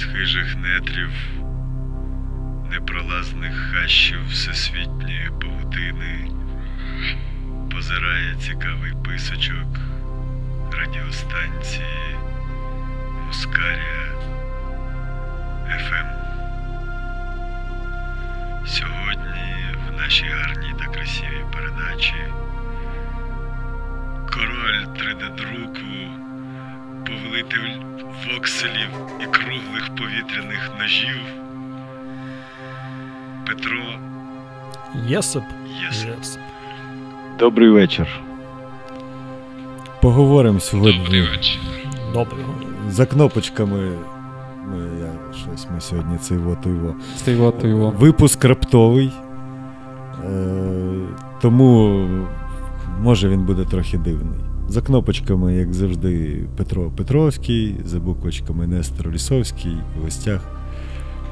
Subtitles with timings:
[0.00, 1.10] з хижих нетрів,
[2.70, 6.30] непролазних хащів всесвітньої павутини
[7.72, 9.68] позирає цікавий писочок
[10.72, 12.16] радіостанції
[13.26, 14.12] Мускарія
[15.68, 16.08] ФМ.
[18.66, 19.54] Сьогодні
[19.88, 22.24] в нашій гарній та красивій передачі
[24.32, 26.29] король 3D-друку,
[27.10, 27.80] повелитель
[28.32, 28.88] вокселів
[29.20, 31.20] і круглих повітряних ножів
[33.46, 33.82] Петро
[35.06, 35.42] Єсип.
[35.86, 36.08] Єсип.
[36.18, 36.40] Єсип.
[37.38, 38.06] Добрий вечір.
[40.02, 41.60] Поговоримо сьогодні Добрий вечір.
[42.12, 42.54] Доброго.
[42.88, 43.90] за кнопочками.
[44.66, 46.94] Ми, я, щось ми сьогодні цей вот його.
[47.16, 47.90] Стивото його.
[47.90, 49.12] Випуск раптовий.
[50.24, 50.60] Е,
[51.40, 52.06] тому
[53.00, 54.49] може він буде трохи дивний.
[54.70, 60.40] За кнопочками, як завжди, Петро Петровський, за буквочками Нестор Лісовський, в гостях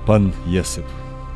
[0.07, 0.85] пан Єсип.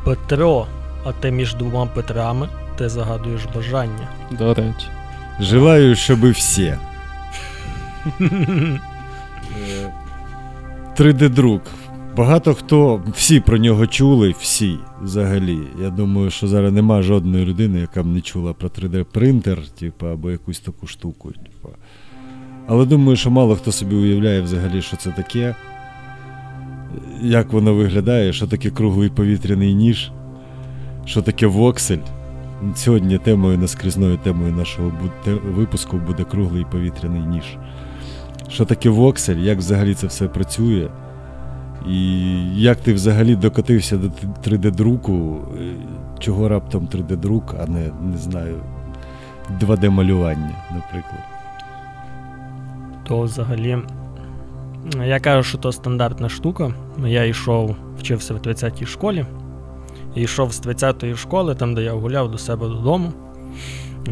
[0.03, 0.67] Петро,
[1.05, 4.09] а ти між двома Петрами ти загадуєш бажання.
[4.31, 4.87] До речі.
[5.39, 6.75] Желаю, щоб всі.
[10.97, 11.61] 3D-друк.
[12.17, 15.59] Багато хто, всі про нього чули, всі взагалі.
[15.81, 20.31] Я думаю, що зараз нема жодної людини, яка б не чула про 3D-принтер, типу, або
[20.31, 21.31] якусь таку штуку.
[21.31, 21.69] Типу.
[22.67, 25.55] Але думаю, що мало хто собі уявляє взагалі, що це таке,
[27.21, 30.11] як воно виглядає, що таке круглий повітряний ніж,
[31.05, 31.97] що таке воксель.
[32.75, 34.91] Сьогодні темою, наскрізною темою нашого
[35.55, 37.43] випуску буде круглий повітряний ніж.
[38.49, 40.89] Що таке воксель, як взагалі це все працює,
[41.89, 42.21] і
[42.61, 44.07] як ти взагалі докотився до
[44.45, 45.75] 3D-друку, е,
[46.19, 48.55] чого раптом 3D-друк, а не, не знаю,
[49.61, 51.32] 2D-малювання, наприклад.
[53.07, 53.77] То взагалі.
[55.05, 56.73] Я кажу, що то стандартна штука.
[57.05, 59.25] Я йшов, вчився в 30-й школі.
[60.15, 63.13] І йшов з 30-ї школи, там, де я гуляв до себе додому.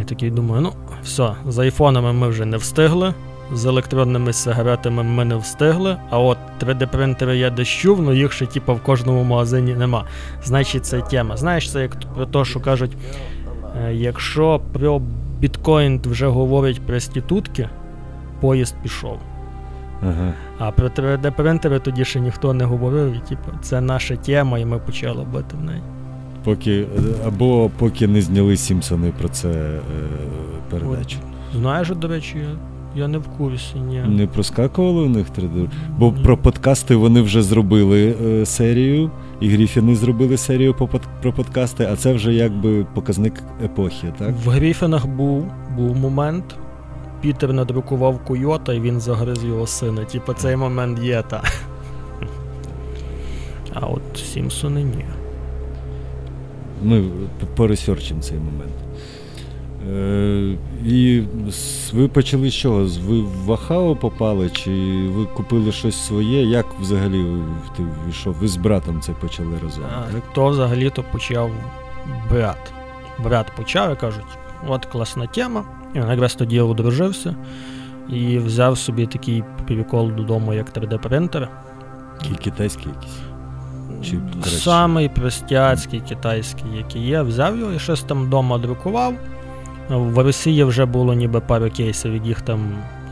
[0.01, 3.13] І такий думаю, ну, все, з айфонами ми вже не встигли,
[3.53, 8.73] з електронними сигаретами ми не встигли, а от 3D-принтери я чув, ну їх ще типу,
[8.73, 10.05] в кожному магазині нема.
[10.43, 11.37] Значить, це тема.
[11.37, 12.97] Знаєш, це як про те, що кажуть,
[13.85, 15.01] е, якщо про
[15.39, 17.69] біткоін вже говорять проститутки,
[18.41, 19.17] поїзд пішов.
[20.03, 20.33] Ага.
[20.59, 24.77] А про 3D-принтери тоді ще ніхто не говорив, і типу, це наша тема, і ми
[24.79, 25.81] почали бити в неї.
[26.43, 26.85] Поки,
[27.27, 29.79] або поки не зняли Сімпсони про це е,
[30.69, 31.17] передачу.
[31.55, 34.03] Знаєш, до речі, я, я не в курсі, ні.
[34.07, 35.69] Не проскакували у них 3D?
[35.97, 40.89] Бо про подкасти вони вже зробили е, серію, і Гріфіни зробили серію по
[41.21, 43.33] про подкасти, а це вже якби показник
[43.65, 44.31] епохи, так?
[44.45, 45.45] В Гріфінах був,
[45.77, 46.55] був момент.
[47.21, 50.05] Пітер надрукував койота, і він загриз його сина.
[50.05, 51.43] Типа цей момент є та.
[53.73, 54.01] А от
[54.33, 55.05] Сімпсони ні.
[56.83, 58.71] Ми п- поресерчимо цей момент.
[59.91, 61.23] Е, і
[61.93, 62.87] ви почали з чого?
[63.05, 64.71] Ви в Ахао попали, чи
[65.15, 66.43] ви купили щось своє?
[66.45, 67.25] Як взагалі
[67.77, 68.33] ти війшов?
[68.33, 70.33] Ви з братом це почали разом, А, так?
[70.33, 71.51] То взагалі-то почав
[72.29, 72.73] брат.
[73.23, 74.25] Брат почав і кажуть,
[74.67, 75.63] от класна тема.
[75.95, 77.35] І він якраз тоді одружився
[78.09, 81.47] і взяв собі такий прикол додому, як 3D-принтер.
[82.23, 83.17] Кі- Китайські якісь?
[84.09, 84.17] Чи?
[84.49, 89.13] Самий простяцький китайський, який є, взяв його і щось там вдома друкував.
[89.89, 92.59] В Росії вже було ніби пару кейсів, яких там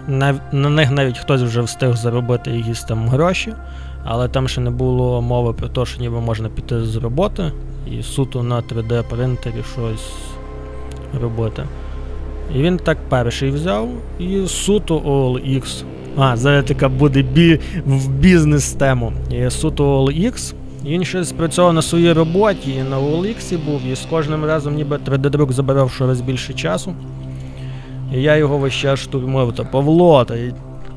[0.08, 3.54] нав- на них навіть хтось вже встиг заробити якісь там гроші,
[4.06, 7.52] але там ще не було мови про те, що ніби можна піти з роботи
[7.92, 10.12] і суто на 3D-принтері щось
[11.22, 11.64] робити.
[12.56, 13.90] І він так перший взяв
[14.20, 15.84] і суто OLX.
[16.18, 17.60] А, зараз така буде бі...
[17.86, 19.14] в бізнес-тему.
[19.50, 20.54] Суто OLX.
[20.86, 24.98] Він ще спрацьовував на своїй роботі, і на OLX був, і з кожним разом ніби
[24.98, 26.94] 3D-друк забирав щораз більше часу.
[28.16, 30.36] І я його весь час штурмив, та Павло, та,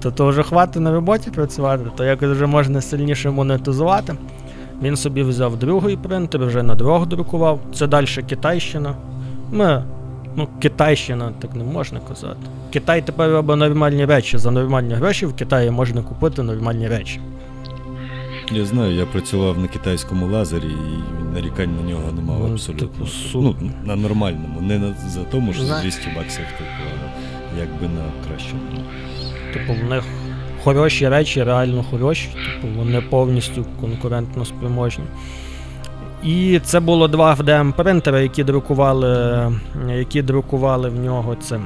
[0.00, 4.14] та то вже хватить на роботі працювати, то якось вже можна сильніше монетизувати.
[4.82, 7.60] Він собі взяв другий принтер, вже на двох друкував.
[7.74, 8.94] Це далі Китайщина.
[9.52, 9.84] Ми,
[10.36, 12.40] ну, Китайщина, так не можна казати.
[12.72, 14.38] Китай тепер робить нормальні речі.
[14.38, 17.20] За нормальні гроші в Китаї можна купити нормальні речі.
[18.52, 22.86] Я знаю, я працював на китайському лазері і нарікань на нього не мав Ну, абсолютно.
[22.88, 26.70] типу, ну, на нормальному, не на, за тому, що за Зна- 200 баксів, типу,
[27.54, 28.60] а якби на кращому.
[29.52, 30.04] Типу, в них
[30.64, 35.04] хороші речі, реально хороші, типу, вони повністю конкурентно спроможні.
[36.24, 39.52] І це було два FDM принтери, які друкували,
[39.96, 41.60] які друкували в нього це.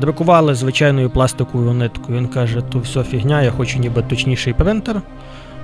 [0.00, 2.18] Друкували звичайною пластиковою ниткою.
[2.18, 5.02] Він каже, то все фігня, я хочу ніби точніший принтер.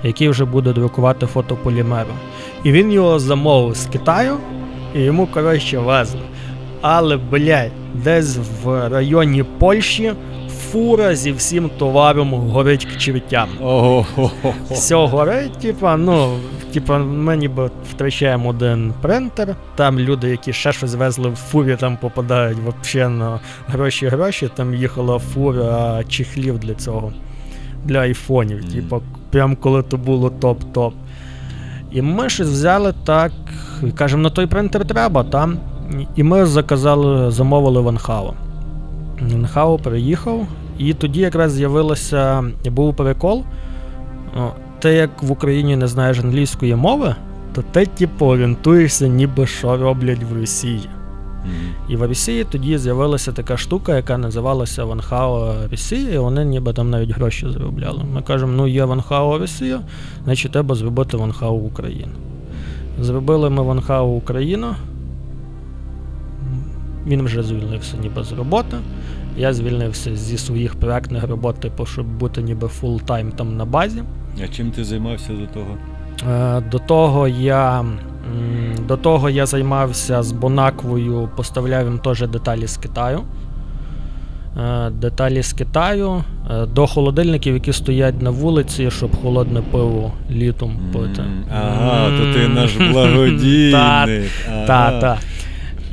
[0.03, 2.17] який вже буде друкувати фотополімером.
[2.65, 4.37] І він його замовив з Китаю,
[4.95, 6.21] і йому, коротше, везли.
[6.81, 10.13] Але, блядь, десь в районі Польщі
[10.73, 13.49] фура зі всім товаром горить к чертям.
[13.61, 14.07] Ого.
[14.71, 16.39] Все горить, типа, ну,
[16.73, 19.57] типа, ми ніби втрачаємо один принтер.
[19.77, 24.51] Там люди, які ще щось везли в фурі, там попадають вообще на гроші-гроші.
[24.55, 27.13] Там їхала фура чехлів для цього.
[27.85, 28.59] Для айфонів.
[28.59, 28.73] Мгм.
[28.73, 30.93] Типа, прям коли то було топ-топ.
[31.93, 33.33] І ми щось взяли так,
[33.95, 35.59] кажемо, на той принтер треба, там.
[36.17, 38.35] І ми заказали, замовили Ванхао.
[39.21, 40.47] Ванхао приїхав,
[40.79, 43.45] і тоді якраз з'явилося, був прикол.
[44.37, 47.15] О, ти як в Україні не знаєш англійської мови,
[47.55, 50.89] то ти типу орієнтуєшся, ніби що роблять в Росії.
[51.45, 51.75] Мгм.
[51.89, 56.91] І в Росії тоді з'явилася така штука, яка називалася Ванхао Росія, і вони ніби там
[56.91, 58.05] навіть гроші заробляли.
[58.15, 59.81] Ми кажемо, ну є Ванхао Росія,
[60.25, 62.13] значить треба зробити Ванхао Україну.
[63.01, 64.75] Зробили ми Ванхао Україну.
[67.07, 68.77] Він вже звільнився ніби з роботи.
[69.37, 74.03] Я звільнився зі своїх проектних робот, типу, щоб бути ніби full-time там на базі.
[74.45, 75.77] А чим ти займався до того?
[76.33, 77.85] Е, До того я
[78.89, 83.21] до того я займався з Бонаквою, поставляв їм теж деталі з Китаю.
[84.59, 90.79] Е, Деталі з Китаю е, до холодильників, які стоять на вулиці, щоб холодне пиво літом
[90.93, 91.23] пити.
[91.55, 94.31] Ага, то ти наш благодійник.
[94.67, 95.19] та, та.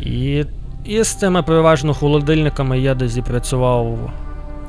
[0.05, 0.43] І,
[0.85, 4.11] і з цими переважно холодильниками я десь і працював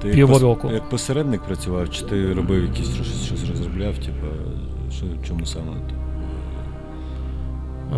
[0.03, 0.71] Ти півроку.
[0.73, 4.27] Як посередник працював, чи ти робив якісь щось, щось розробляв, типу,
[4.93, 5.73] що, чому саме?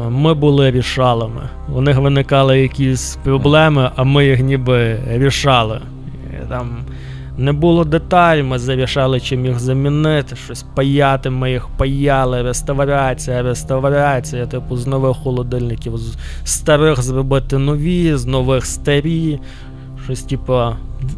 [0.06, 1.48] Е, Ми були рішалами.
[1.74, 5.80] У них виникали якісь проблеми, а ми їх ніби рішали.
[6.42, 6.78] І Там
[7.38, 14.46] не було деталь, ми зарішали, чим їх замінити, щось паяти, ми їх паяли, реставрація, реставрація,
[14.46, 19.40] типу, з нових холодильників, з старих зробити нові, з нових старі.
[20.04, 20.62] Щось, типу,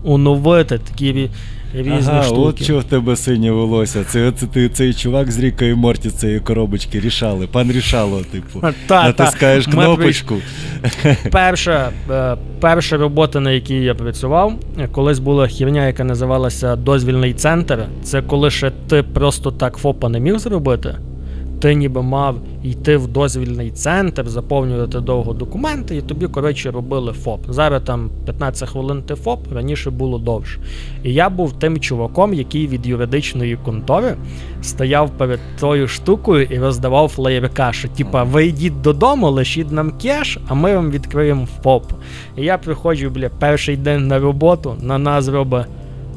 [0.05, 1.31] оновити, такі
[1.75, 2.41] різні ага, штуки.
[2.41, 4.05] от чого в тебе синє волосся.
[4.05, 7.47] Це, це ти цей чувак з Рікою Морті цієї коробочки рішали.
[7.47, 8.67] Пан рішало, типу.
[8.87, 9.05] Та.
[9.05, 9.71] Натискаєш та.
[9.71, 10.35] кнопочку.
[11.31, 14.55] перша, е, перша робота, на якій я працював,
[14.93, 17.79] колись була хівня, яка називалася дозвільний центр.
[18.03, 20.95] Це коли ще ти просто так ФОПа не міг зробити.
[21.61, 27.41] Ти ніби мав йти в дозвільний центр, заповнювати довго документи, і тобі, коротше, робили ФОП.
[27.49, 30.61] Зараз там 15 хвилин ти ФОП, раніше було довше.
[31.03, 34.17] І я був тим чуваком, який від юридичної контори
[34.63, 40.39] стояв перед тою штукою і роздавав флеєрка, що типа ви йдіть додому, лишіть нам кеш,
[40.49, 41.93] а ми вам відкриємо ФОП.
[42.37, 45.67] І я приходжу, бля, перший день на роботу, на нас робить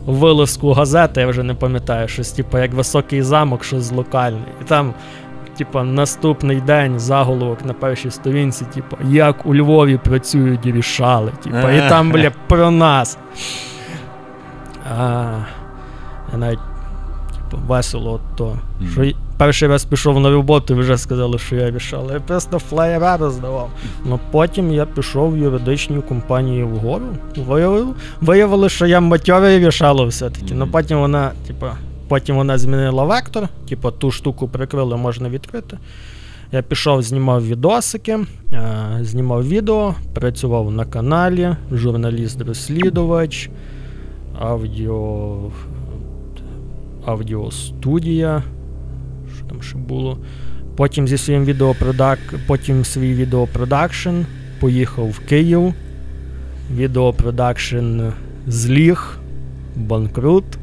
[0.05, 4.45] вилазку газети, я вже не пам'ятаю, щось, типа, як високий замок, щось локальне.
[4.61, 4.93] І там,
[5.57, 11.31] типа, наступний день заголовок на першій сторінці, типа, як у Львові працюють рішали.
[11.43, 13.17] Типа, і там, бля, про нас.
[14.99, 15.37] А,
[16.31, 16.59] я навіть
[17.31, 18.57] типу, весело от то.
[18.79, 18.91] Мгм.
[18.91, 22.09] Що перший раз пішов на роботу і вже сказали, що я рішав.
[22.13, 23.69] Я просто флеєра роздавав.
[24.05, 27.05] Ну потім я пішов в юридичну компанію вгору.
[27.37, 30.53] Виявив, виявили, що я матьорий рішало все-таки.
[30.53, 31.65] Ну потім вона, типу,
[32.11, 35.77] потім вона змінила вектор, типу, ту штуку прикрили, можна відкрити.
[36.51, 38.19] Я пішов, знімав відосики,
[38.53, 43.49] е, знімав відео, працював на каналі, журналіст-розслідувач,
[44.39, 45.37] аудіо,
[47.05, 48.43] аудіостудія.
[49.35, 50.17] Що там ще було?
[50.75, 52.19] Потім зі своїм відеопродак...
[52.47, 54.15] потім свій відеопродакшн,
[54.59, 55.73] поїхав в Київ.
[56.75, 58.01] Відеопродакшн
[58.47, 59.17] зліг,
[59.75, 60.60] банкрут.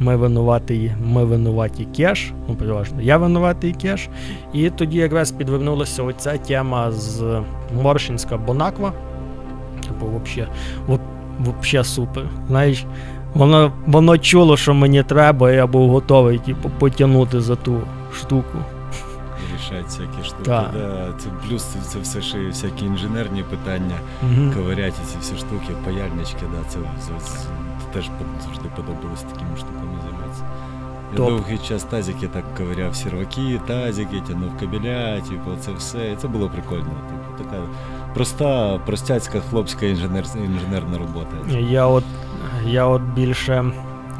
[0.00, 4.08] Ми винуватий, ми винуваті кеш, ну переважно я винуватий кеш.
[4.52, 7.40] І тоді якраз підвернулася оця тема з
[7.82, 8.92] Моршинська Бонаква.
[9.88, 10.06] Типу,
[10.86, 10.98] во-
[11.44, 12.24] вообще супер.
[12.48, 12.84] Знаєш,
[13.34, 17.80] воно, воно чуло, що мені треба, і я був готовий, типу, потягнути за ту
[18.14, 18.58] штуку.
[19.54, 20.42] Рішать всякі штуки.
[20.44, 20.70] Так.
[20.72, 21.08] Да.
[21.18, 24.52] Це плюс це, це все ще всякі інженерні питання, Мгм.
[24.56, 27.38] ковиряті ці всі штуки, паяльнички, да, це, це, це
[27.92, 28.10] теж
[28.44, 29.87] завжди подобалось такими штуками.
[31.12, 31.28] Я Топ.
[31.28, 36.12] довгий час тазики так ковиряв серваки, тазики, тягнув кабеля, типу, це все.
[36.12, 36.84] І це було прикольно.
[36.84, 37.62] Типу, така
[38.14, 41.58] проста, простяцька хлопська інженер, інженерна робота.
[41.58, 42.04] Я от,
[42.66, 43.64] я от більше.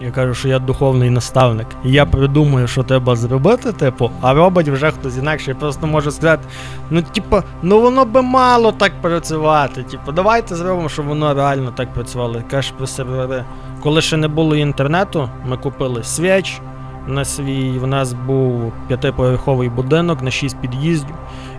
[0.00, 1.66] Я кажу, що я духовний наставник.
[1.84, 5.50] І я придумую, що треба зробити, типу, а робить вже хтось інакше.
[5.50, 6.42] Я просто можу сказати:
[6.90, 9.82] ну, типу, ну воно би мало так працювати.
[9.82, 12.42] Типу, давайте зробимо, щоб воно реально так працювало.
[12.50, 13.44] Кажеш про сервери.
[13.82, 16.60] Коли ще не було інтернету, ми купили свіч,
[17.08, 17.78] на свій.
[17.78, 21.14] В нас був п'ятиповерховий будинок на шість під'їздів,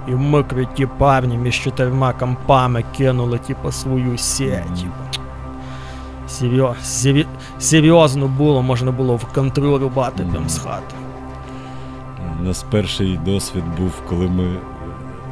[0.07, 4.85] і ми круті парні між чотирма компами кинули, типу, свою сеть.
[6.27, 7.07] Серйоз,
[7.59, 10.95] серйозно було, можна було в контру рубати прям з хати.
[12.39, 14.55] У нас перший досвід був, коли ми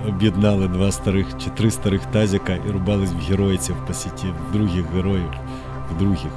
[0.07, 4.85] об'єднали два старих чи три старих тазіка і рубались в геройців по сіті, в других
[4.95, 5.29] героїв,
[5.91, 6.31] в других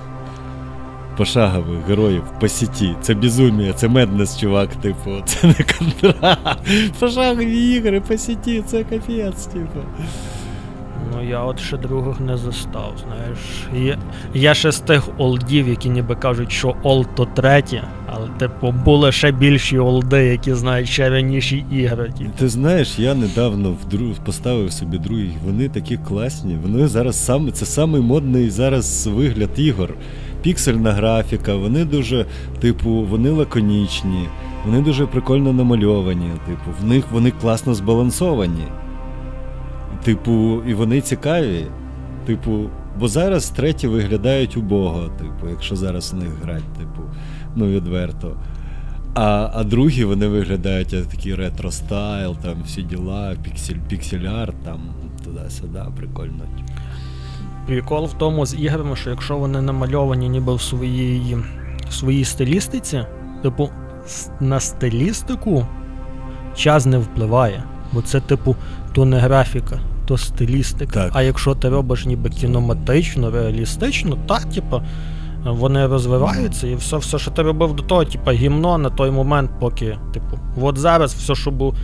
[1.16, 2.94] пошагових героїв по сіті.
[3.00, 6.36] Це безумія, це меднес, чувак, типу, це не контра.
[7.00, 9.80] Пошагові ігри по сіті, це капець, типу.
[11.12, 13.38] Ну я от ще других не застав, знаєш.
[13.86, 13.98] Я,
[14.34, 19.12] я ще з тих олдів, які ніби кажуть, що олд то третє, але типу були
[19.12, 22.12] ще більші олди, які знають ще раніші ігри.
[22.18, 22.30] Типу.
[22.38, 24.14] Ти знаєш, я недавно вдру...
[24.24, 25.32] поставив собі других.
[25.44, 26.58] Вони такі класні.
[26.62, 29.94] Вони зараз саме це самий модний зараз вигляд ігор.
[30.42, 32.26] Піксельна графіка, вони дуже,
[32.60, 34.28] типу, вони лаконічні,
[34.66, 36.30] вони дуже прикольно намальовані.
[36.46, 38.64] Типу, в них вони класно збалансовані.
[40.04, 41.66] Типу, і вони цікаві.
[42.26, 47.02] Типу, бо зараз треті виглядають убого, типу, якщо зараз в них грати, типу,
[47.56, 48.36] ну відверто.
[49.14, 54.80] А, а другі вони виглядають як такий ретро-стайл, там всі діла, піксель, піксель-арт, там
[55.24, 56.44] туди-сюди, прикольно.
[57.70, 61.36] Прикол в тому з іграми, що якщо вони намальовані ніби в своїй,
[61.88, 63.04] в своїй стилістиці,
[63.42, 63.70] типу,
[64.40, 65.66] на стилістику
[66.56, 67.62] час не впливає.
[67.92, 68.56] Бо це, типу,
[68.92, 71.04] то не графіка, то стилістика.
[71.04, 71.10] Так.
[71.14, 74.82] А якщо ти робиш ніби кінематично, реалістично, так, типу,
[75.44, 79.50] вони розвиваються, і все, все, що ти робив до того, типу, гімно на той момент,
[79.60, 81.74] поки, типу, от зараз все, що було.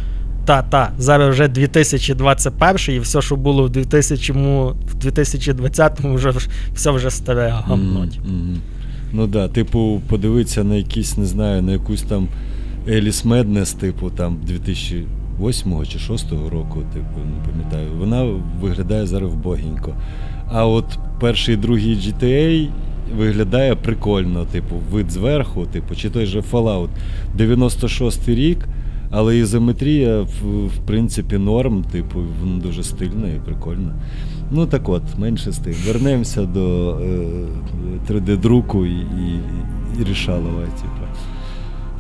[0.47, 6.33] Та, та, зараз вже 2021 і все, що було в 2000, в 2020-му, вже
[6.75, 8.01] все вже старе гамно.
[8.01, 8.61] Мгм, мгм.
[9.13, 12.29] Ну да, типу, подивитися на якісь, не знаю, на якусь там
[12.89, 17.89] Alice Madness, типу, там 2008 чи 2006 року, типу, не пам'ятаю.
[17.99, 18.27] Вона
[18.61, 19.95] виглядає зараз вбогенько.
[20.49, 22.69] А от перший і другий GTA
[23.17, 26.89] виглядає прикольно, типу, вид зверху, типу, чи той же Fallout
[27.35, 28.59] 96 рік.
[29.11, 33.95] Але ізометрія, в, в принципі, норм, типу, воно дуже стильно і прикольно.
[34.51, 35.75] Ну так от, менше з тим.
[35.87, 37.27] Вернемося до е,
[38.13, 39.41] 3D-друку і, і,
[40.01, 41.07] і рішалова, типу.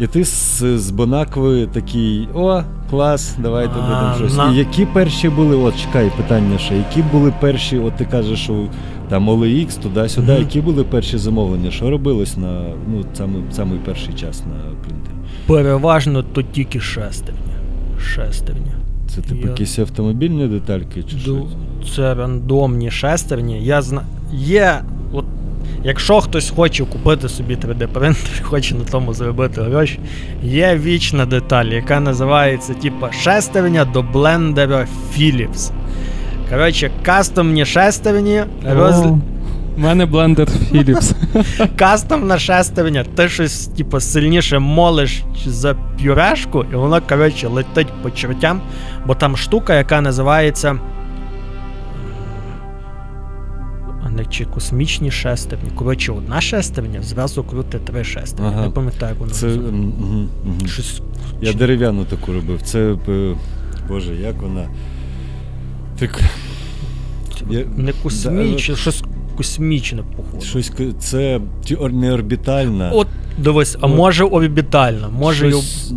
[0.00, 4.37] І ти з, з Бонакви такий: о, клас, давайте А, будемо щось.
[4.37, 8.38] на- І які перші були, от чекай, питання ще, які були перші, от ти кажеш,
[8.38, 8.67] що
[9.09, 10.41] там OLX, туди-сюди, Мгм.
[10.41, 11.71] які були перші замовлення?
[11.71, 15.15] Що робилось на ну, самий, самий перший час на принтері?
[15.47, 17.41] Переважно то тільки шестерня.
[18.00, 18.73] Шестерня.
[19.09, 21.47] Це типу Я- якісь автомобільні детальки чи Ду- що?
[21.95, 23.65] Це рандомні шестерні.
[23.65, 24.03] Я зна...
[24.33, 24.81] Є.
[25.87, 29.99] Якщо хтось хоче купити собі 3D принтер і хоче на тому заробити гроші,
[30.43, 35.71] є вічна деталь, яка називається типа шестерня до блендера Philips.
[36.50, 39.05] Коротше, кастомні шестерні роз...
[39.76, 41.14] У мене блендер Philips.
[41.76, 48.61] кастомна шестерня, ти щось, типу, сильніше молиш за пюрешку, і воно, коротше, летить по чертям,
[49.07, 50.78] бо там штука, яка називається.
[54.23, 55.71] М, чи космічні шестерні.
[55.75, 58.51] Коротше, одна шестерня зразу крути три шестерні.
[58.55, 58.65] Ага.
[58.67, 59.33] Не пам'ятаю, як воно.
[59.33, 59.59] Це.
[60.69, 61.03] Щось.
[61.43, 62.63] Я дерев'яну таку робив.
[62.63, 62.97] Це.
[63.09, 63.35] е,
[63.89, 64.69] Боже, як вона.
[65.99, 66.21] Так.
[67.51, 69.03] я- Не космічне, щось
[69.37, 70.45] космічне, походу.
[70.45, 71.41] Щось це
[71.93, 72.91] не орбітальна.
[72.95, 73.07] От,
[73.39, 75.93] дивись, а може орбітальна, може, щось,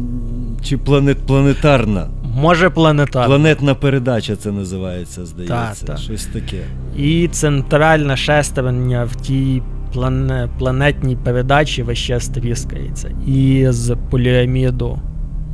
[0.64, 2.08] чи планет, планетарна.
[2.36, 3.28] Може планетарна.
[3.28, 5.86] Планетна передача це називається, здається.
[5.86, 5.98] Та, та.
[5.98, 6.62] Щось таке.
[6.98, 9.62] І центральне шестерня в тій
[9.94, 13.12] плане, планетній передачі весь час тріскається.
[13.28, 15.00] І з поліаміду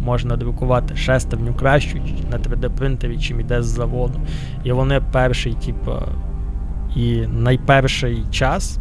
[0.02, 1.98] можна друкувати шестерню кращу
[2.32, 4.20] на 3D принтері, чим іде з заводу.
[4.64, 5.92] І вони перший, типу,
[6.96, 8.80] і найперший час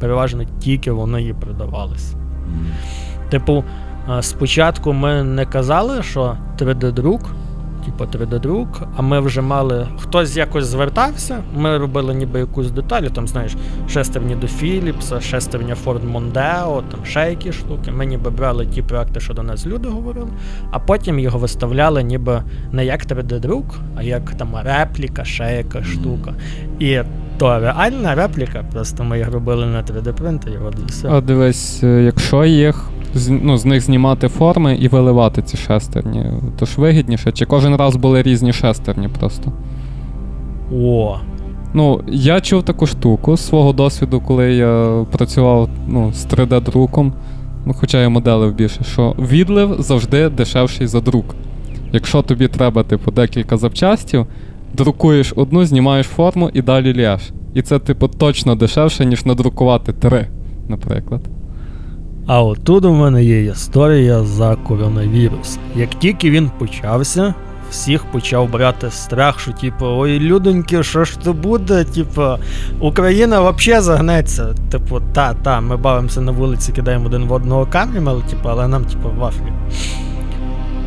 [0.00, 2.16] переважно тільки вони і продавалися.
[2.16, 2.66] М.
[3.30, 3.64] Типу,
[4.20, 7.20] спочатку ми не казали, що 3D-друк,
[7.84, 9.88] типу 3D-друк, а ми вже мали.
[9.98, 13.56] Хтось якось звертався, ми робили ніби якусь деталь, там, знаєш,
[13.90, 17.90] шестерні до Філіпса, шестерня Ford Mondeo, там ще які штуки.
[17.90, 20.28] Ми ніби брали ті проекти, що до нас люди говорили,
[20.70, 23.64] а потім його виставляли ніби не як 3D-друк,
[23.96, 26.34] а як там репліка, ще яка штука.
[26.78, 27.00] І
[27.38, 31.08] то реальна репліка, просто ми їх робили на 3D принтері, от все.
[31.08, 32.90] А дивись, е, якщо їх
[33.28, 36.26] ну, з них знімати форми і виливати ці шестерні,
[36.58, 39.52] то ж вигідніше, чи кожен раз були різні шестерні просто?
[40.72, 41.16] О,
[41.74, 47.12] Ну, я чув таку штуку з свого досвіду, коли я працював ну, з 3D-друком.
[47.66, 51.34] ну хоча я моделив більше, що відлив завжди дешевший за друк.
[51.92, 54.26] Якщо тобі треба, типу, декілька запчастів,
[54.74, 57.22] друкуєш одну, знімаєш форму і далі лєш.
[57.54, 60.26] І це, типу, точно дешевше, ніж надрукувати три,
[60.68, 61.20] наприклад.
[62.28, 65.58] А отут у мене є історія за коронавірус.
[65.76, 67.34] Як тільки він почався,
[67.70, 71.84] всіх почав брати страх, що типу, ой, людоньки, що ж то буде?
[71.84, 72.22] Типу,
[72.80, 74.54] Україна взагалі загнеться.
[74.70, 78.68] Типу, та, та, ми бавимося на вулиці, кидаємо один в одного камнем, але, типу, але
[78.68, 79.52] нам, типу, вафлі.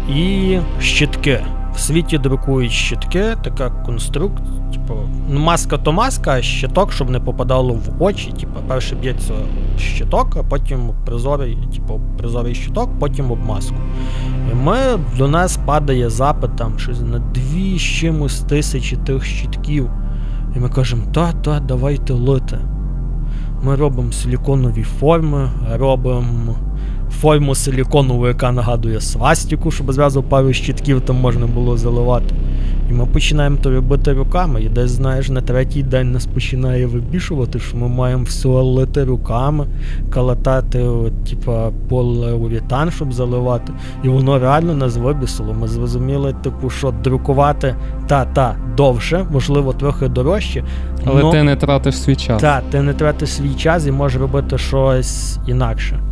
[0.09, 1.41] І щитки.
[1.75, 4.49] В світі друкують щитки, така конструкція.
[4.73, 4.93] Типу,
[5.29, 8.31] ну, маска то маска, а щиток, щоб не попадало в очі.
[8.39, 9.33] Типу, перше б'ється
[9.77, 13.75] щиток, а потім прозорий, типу, прозорий щиток, потім об маску.
[14.51, 14.77] І ми
[15.17, 19.89] до нас падає запит там щось на дві з чимось тисячі тих щитків.
[20.55, 22.57] І ми кажемо, та, та, давайте лити.
[23.63, 26.55] Ми робимо силіконові форми, робимо
[27.11, 32.35] форму силіконову, яка нагадує свастику, щоб зразу пару щитків там можна було заливати.
[32.89, 34.61] І ми починаємо то робити руками.
[34.61, 39.67] І десь, знаєш, на третій день нас починає вибішувати, що ми маємо все лити руками,
[40.09, 43.73] калатати, от, типа, поліуретан, щоб заливати.
[44.03, 45.53] І воно реально нас вибісило.
[45.53, 47.75] Ми зрозуміли, типу, що друкувати
[48.07, 50.63] та-та довше, можливо, трохи дорожче.
[51.05, 52.41] Але но- ти не тратиш свій час.
[52.41, 56.10] та, ти не тратиш свій час і можеш робити щось інакше.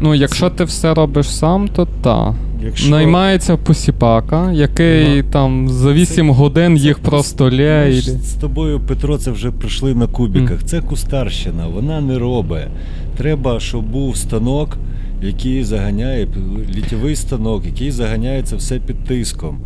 [0.00, 2.34] Ну, якщо ти все робиш сам, то та.
[2.64, 2.90] Якщо...
[2.90, 7.92] Наймається посіпака, який Ну, там за 8 годин їх просто лє.
[7.92, 10.64] ж з тобою, Петро, це вже пройшли на кубіках.
[10.64, 12.68] Це кустарщина, вона не робить.
[13.16, 14.76] Треба, щоб був станок,
[15.22, 16.28] який заганяє,
[16.74, 19.58] літєвий станок, який заганяє це все під тиском.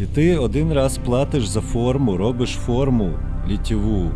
[0.00, 3.10] І ти один раз платиш за форму, робиш форму
[3.50, 4.10] літєву.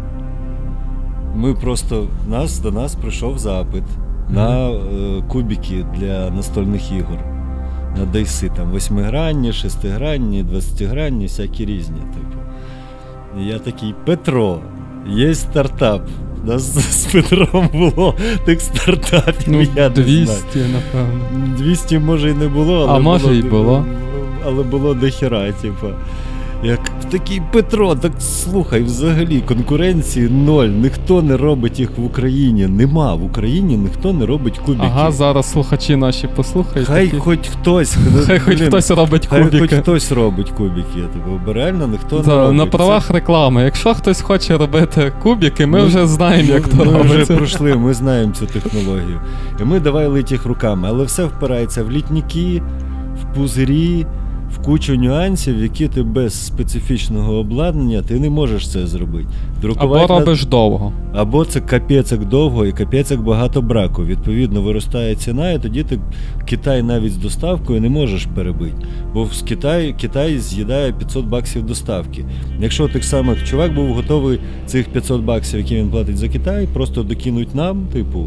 [1.37, 3.83] Ми просто нас до нас прийшов запит
[4.29, 7.19] на е, кубики для настольних ігор.
[7.99, 12.01] На дейси, там восьмигранні, шестигранні, двадцятигранні, всякі різні.
[12.01, 12.43] Типу.
[13.41, 14.59] І я такий, Петро,
[15.09, 16.09] є стартап.
[16.45, 19.47] У нас з Петром було тих стартапів.
[19.47, 19.95] Ну, я не
[20.27, 20.67] знаю.
[20.73, 21.57] напевно.
[21.59, 23.85] 200 може і не було, але А може було, й було.
[24.47, 25.87] Але було дохера, типу.
[26.63, 30.67] Як такий Петро, так слухай, взагалі конкуренції ноль.
[30.67, 32.67] Ніхто не робить їх в Україні.
[32.67, 34.87] Нема в Україні ніхто не робить кубики.
[34.87, 36.89] Ага, зараз слухачі наші послухають.
[36.89, 37.97] Хай такі, хоч хтось.
[38.27, 42.57] хай хоч хтось робить Хай хоч хтось робить кубики, типу, бо реально ніхто не робить.
[42.57, 43.63] на правах реклами.
[43.63, 47.95] Якщо хтось хоче робити кубики, ми Ми- вже знаємо, як то ми вже пройшли, ми
[47.95, 49.21] знаємо цю технологію.
[49.61, 52.63] І ми давай лить їх руками, але все впирається в літніки,
[53.23, 54.07] в пузирі,
[54.55, 59.29] в кучу нюансів, які ти без специфічного обладнання ти не можеш це зробити.
[59.29, 60.93] Або Друкувати на- довго.
[61.15, 64.05] або це капець довго і капець багато браку.
[64.05, 65.99] Відповідно, виростає ціна, і тоді ти
[66.47, 68.77] Китай навіть з доставкою не можеш перебити.
[69.15, 72.25] Бо з Китай, Китай з'їдає 500 баксів доставки.
[72.61, 77.03] Якщо само як чувак був готовий цих 500 баксів, які він платить за Китай, просто
[77.03, 78.27] докинуть нам, типу,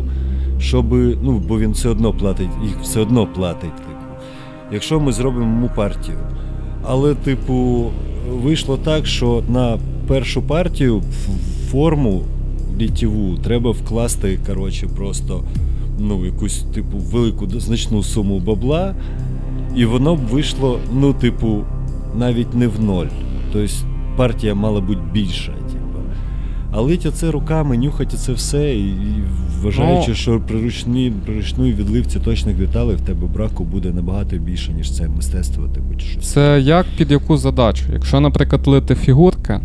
[0.60, 3.87] щоб, ну, бо він все одно платить, їх все одно платить.
[4.72, 6.18] Якщо ми зробимо йому партію.
[6.84, 7.86] Але, типу,
[8.32, 9.78] вийшло так, що на
[10.08, 11.04] першу партію
[11.72, 12.24] форму
[12.80, 15.44] літіву треба вкласти, коротше, просто
[16.00, 18.96] ну, якусь, типу, велику значну суму бабла,
[19.76, 21.64] і воно б вийшло, ну, типу,
[22.16, 23.08] навіть не в ноль.
[23.54, 23.74] Тобто
[24.18, 26.00] партія мала бути більша, типу.
[26.72, 28.94] А лить це руками, нюхати це все, і
[29.64, 30.16] вважаючи, Ну.
[30.16, 34.92] що при ручній, при ручній відливці точних деталей в тебе браку буде набагато більше, ніж
[34.92, 36.26] це мистецтво, типу, чи щось.
[36.28, 37.84] Це як під яку задачу?
[37.94, 39.60] Якщо, наприклад, лити фігурки,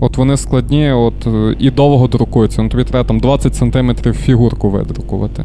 [0.00, 4.70] от вони складні от, е, і довго друкуються, ну тобі треба там 20 см фігурку
[4.70, 5.44] видрукувати.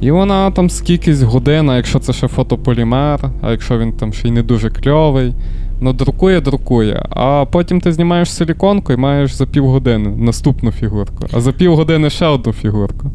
[0.00, 4.28] І вона там скількись годин, а якщо це ще фотополімер, а якщо він там ще
[4.28, 5.34] й не дуже кльовий,
[5.80, 7.06] ну друкує, друкує.
[7.10, 12.26] А потім ти знімаєш силіконку і маєш за півгодини наступну фігурку, а за півгодини ще
[12.26, 13.10] одну фігурку.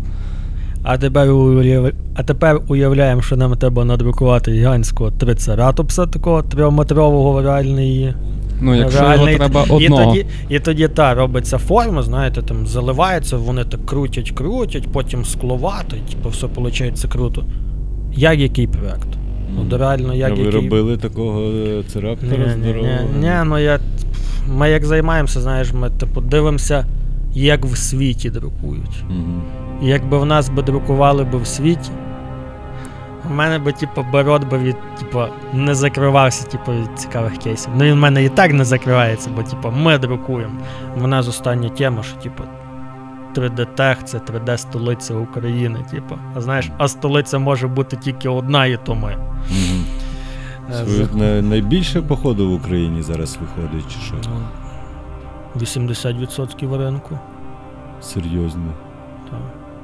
[0.83, 1.91] А тепер, уяв...
[2.15, 8.13] а тепер уявляємо, що нам треба надрукувати гігантського трицератопса, такого трьохметрового реальний.
[8.61, 9.33] Ну, якщо реальний...
[9.33, 10.05] його треба і одного.
[10.05, 15.95] тоді, і тоді та робиться форма, знаєте, там заливається, вони так крутять, крутять, потім скловато,
[15.95, 17.43] і типу, все виходить круто.
[18.15, 19.07] Як який проект?
[19.49, 20.61] Ну, реально, як а ви який...
[20.61, 22.93] робили такого е, цераптора здорового?
[23.19, 23.79] ні, ні, ну я.
[24.47, 26.85] Ми як займаємося, знаєш, ми типу дивимося,
[27.33, 29.03] як в світі друкують.
[29.83, 31.91] І якби в нас би друкували би в світі,
[33.29, 37.71] у мене би, типу, барот би від, типу, не закривався, типу, від цікавих кейсів.
[37.77, 40.53] Ну він в мене і так не закривається, бо типу, ми друкуємо.
[41.03, 42.43] У нас остання тема, що типу,
[43.35, 45.79] 3D Tech це 3D столиця України.
[45.91, 46.15] Типу.
[46.35, 49.17] А знаєш, а столиця може бути тільки одна, і то ми.
[51.13, 54.15] На- найбільше, походу, в Україні зараз виходить, чи що?
[54.25, 54.39] ну,
[55.61, 57.19] 80% ринку.
[58.01, 58.73] Серйозно.
[59.29, 59.39] Так.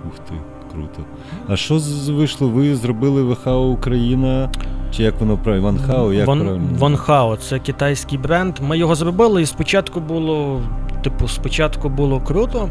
[0.08, 0.34] Ух ти,
[0.72, 1.02] круто.
[1.48, 2.48] А що вийшло?
[2.50, 4.52] Ви зробили ВХО Україна?
[4.92, 5.66] Чи як воно правильно?
[5.66, 6.68] Ванхао, як Ван, правильно?
[6.78, 8.60] Ванхао це китайський бренд.
[8.62, 10.62] Ми його зробили, і спочатку було.
[11.04, 12.70] Типу, спочатку було круто.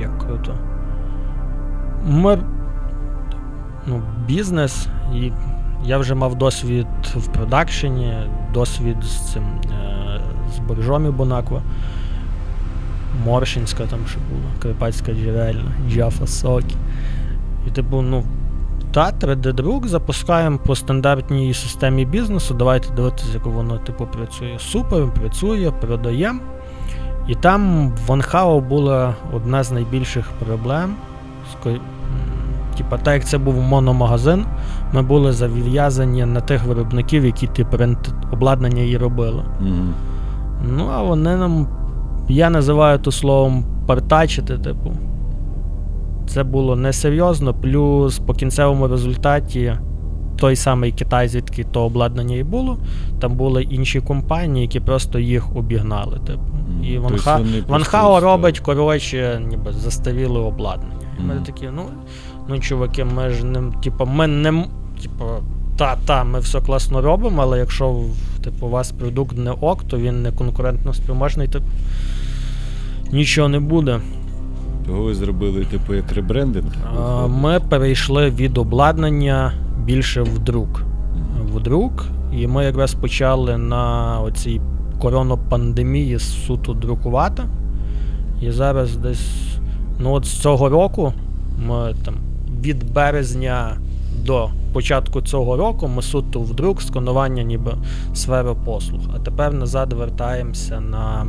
[0.00, 0.54] Як круто.
[2.06, 2.38] Ми.
[3.86, 4.88] Ну, бізнес.
[5.14, 5.32] І
[5.84, 8.14] я вже мав досвід в продакшені,
[8.54, 9.42] досвід з цим.
[9.42, 10.20] Е,
[10.54, 11.62] з боржомі Бонаква.
[13.24, 16.76] Моршинська там ще була, Карпатська джерельна, Джафа Сокі.
[17.66, 18.24] І типу, ну,
[18.92, 22.54] та 3D-друк запускаємо по стандартній системі бізнесу.
[22.54, 24.56] Давайте дивитися, як воно типу працює.
[24.58, 26.40] Супер, працює, продаємо.
[27.28, 30.94] І там в Ванхао була одна з найбільших проблем.
[32.76, 34.44] Типа, так як це був мономагазин,
[34.92, 39.42] ми були зав'язані на тих виробників, які ті принт обладнання і робили.
[39.60, 39.94] Мгм.
[40.76, 41.68] Ну, а вони нам.
[42.28, 44.92] Я називаю то словом партачити, типу.
[46.26, 49.78] Це було несерйозно, плюс по кінцевому результаті
[50.36, 52.78] той самий Китай, звідки то обладнання і було,
[53.20, 56.18] там були інші компанії, які просто їх обігнали.
[56.26, 56.42] Типу.
[56.82, 57.40] І Тобто Ванха...
[57.68, 60.94] Ванхао робить, коротше, ніби застаріле обладнання.
[61.20, 61.82] І Ми такі, ну,
[62.48, 63.72] ну, чуваки, ми ж не.
[63.82, 64.64] Типу, ми не.
[65.02, 65.24] Типу,
[65.76, 68.00] та, та, ми все класно робимо, але якщо
[68.44, 71.60] типу, у вас продукт не ок, то він не конкурентно спроможний, то
[73.12, 74.00] нічого не буде.
[74.86, 76.72] Того ви зробили, типу, як ребрендинг?
[77.28, 79.52] Ми перейшли від обладнання
[79.84, 80.82] більше в друк.
[81.14, 81.46] Мгм.
[81.54, 84.60] В друк, і ми якраз почали на оцій
[84.98, 87.42] коронапандемії суто друкувати.
[88.40, 89.58] І зараз десь,
[89.98, 91.12] ну от з цього року,
[91.66, 92.14] ми там
[92.62, 93.76] від березня
[94.24, 97.72] до початку цього року ми суто в друк, сканування ніби
[98.14, 99.00] сфери послуг.
[99.16, 101.26] А тепер назад вертаємося на.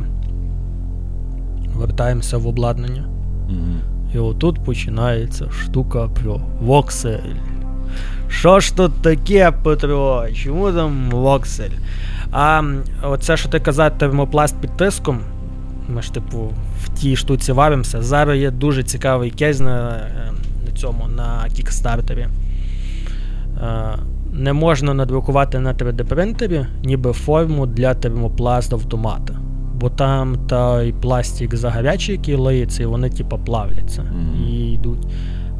[1.76, 3.08] Вертаємося в обладнання.
[3.48, 3.80] Мгм.
[4.14, 7.34] І отут починається штука про воксель.
[8.28, 10.24] Що ж тут таке, Петро?
[10.34, 11.70] Чому там воксель?
[12.32, 12.62] А
[13.02, 15.20] оце, що ти казав, термопласт під тиском.
[15.88, 16.50] Ми ж, типу,
[16.82, 18.02] в тій штуці варимося.
[18.02, 20.32] Зараз є дуже цікавий кейс на, е,
[20.66, 22.26] на цьому, на кікстартері.
[23.62, 23.98] Е,
[24.32, 29.34] Не можна надрукувати на 3D принтері, ніби форму для термопласт автомата.
[29.74, 34.36] Бо там той пластик загарячий, який лиється, і вони типу плавляться Мгм.
[34.48, 35.06] і йдуть.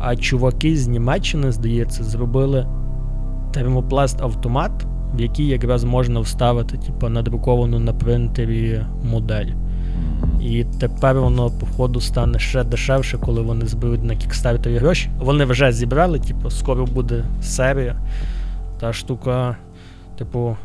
[0.09, 2.67] А чуваки з Німеччини, здається, зробили
[3.53, 4.71] термопласт автомат,
[5.15, 9.47] в який якраз можна вставити, типу, надруковану на принтері модель.
[10.41, 15.11] І тепер воно, походу, стане ще дешевше, коли вони зберуть на кікстартері гроші.
[15.19, 17.97] Вони вже зібрали, типу, скоро буде серія.
[18.81, 19.57] Та штука,
[20.19, 20.57] типу,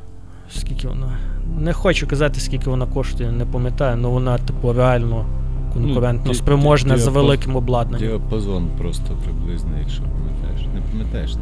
[0.51, 1.17] скільки вона.
[1.59, 5.25] Не хочу казати, скільки вона коштує, не пам'ятаю, але вона, типу, реально
[5.73, 8.09] конкурентно Ну, ді- спроможна ді- з великим обладнанням.
[8.09, 10.67] Діапазон просто приблизно, якщо пам'ятаєш.
[10.75, 11.35] Не пам'ятаєш?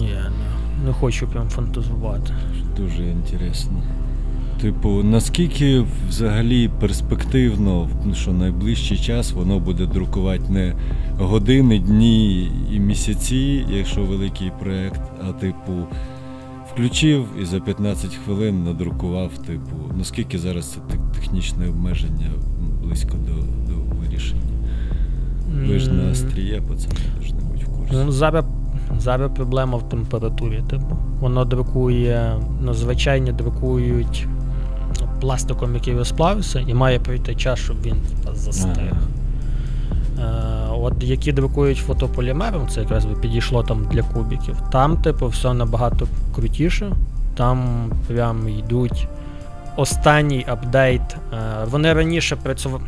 [0.00, 0.14] Ні,
[0.86, 2.32] не, хочу прям фантазувати.
[2.76, 3.82] Дуже інтересно.
[4.60, 10.74] Типу, наскільки взагалі перспективно, що найближчий час воно буде друкувати не
[11.18, 15.72] години, дні і місяці, якщо великий проєкт, а типу,
[16.74, 20.80] включив і за 15 хвилин надрукував, типу, наскільки зараз це
[21.14, 22.30] технічне обмеження
[22.88, 23.32] близько до,
[23.72, 24.42] до вирішення.
[25.66, 27.92] Ви ж на М, остріє, пацани, должны бути в курсі.
[27.92, 28.44] Ну, зараз,
[28.98, 30.62] зараз проблема в температурі.
[30.70, 30.96] Типу.
[31.20, 34.28] Воно друкує, ну, звичайно, друкують
[35.20, 38.92] пластиком, який розплавився, і має пройти час, щоб він типу, застиг.
[40.18, 40.24] Е,
[40.70, 44.56] от які друкують фотополімером, це якраз би підійшло там для кубиків.
[44.72, 46.92] Там, типу, все набагато крутіше.
[47.34, 49.08] Там прям йдуть
[49.78, 51.00] останній апдейт.
[51.32, 51.36] Е,
[51.70, 52.84] вони раніше працювали.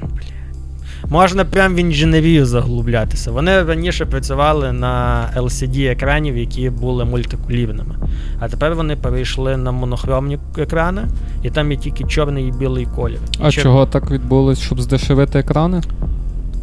[1.09, 3.31] Можна прям в інженерію заглублятися.
[3.31, 7.95] Вони раніше працювали на LCD-екранів, які були мультикулірними.
[8.41, 11.03] А тепер вони перейшли на монохромні екрани,
[11.43, 13.19] і там є тільки чорний і білий колір.
[13.33, 15.81] І А чор- чого так відбулось, щоб здешевити екрани?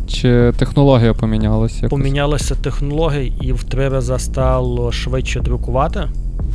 [0.07, 1.75] Чи технологія помінялася?
[1.75, 1.89] якось?
[1.89, 6.07] Помінялися технології і в три рази стало швидше друкувати,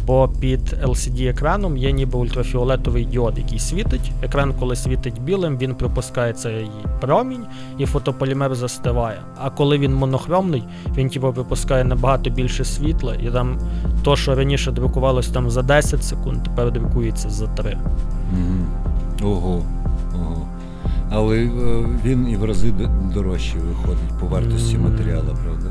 [0.07, 4.13] бо під LCD-екраном є ніби ультрафіолетовий діод, який світить.
[4.23, 7.45] Екран, коли світить білим, він пропускає цей промінь
[7.79, 9.19] і фотополімер застиває.
[9.39, 10.65] А коли він монохромний,
[10.97, 13.59] він типу випускає набагато більше світла, і там
[14.05, 17.79] то, що раніше друкувалось там за 10 секунд, тепер друкується за 3.
[18.33, 18.67] Мгм.
[19.25, 19.63] Ого.
[20.15, 20.47] Ого.
[21.11, 21.49] Але е,
[22.05, 25.71] він і в рази д- дорожчий виходить по вартості матеріалу, правда?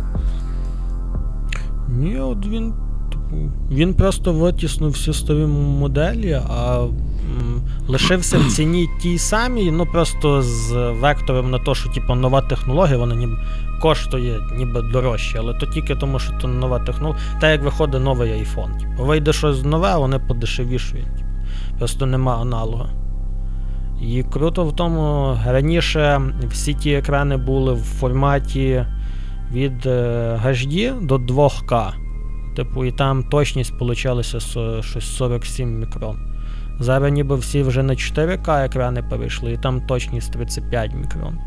[1.90, 2.74] Ні, от він.
[3.72, 6.86] Він просто витіснув всі старі моделі, а
[7.88, 12.98] лишився в ціні тій самій, ну просто з вектором на те, що типу, нова технологія,
[12.98, 13.38] вона ніби
[13.82, 17.24] коштує ніби дорожче, але то тільки тому, що то нова технологія.
[17.42, 18.80] Так як виходить новий iPhone.
[18.80, 21.06] Типу, вийде щось нове, вони подешевішують.
[21.06, 21.30] Типу.
[21.78, 22.90] Просто нема аналога.
[24.02, 28.86] І круто в тому, раніше всі ті екрани були в форматі
[29.52, 32.01] від е, HD до 2К.
[32.56, 34.40] Типу, і там точність получалася
[34.82, 36.18] щось 47 мікрон.
[36.80, 41.40] Зараз ніби всі вже на 4К екрани перейшли, і там точність 35 мікрон.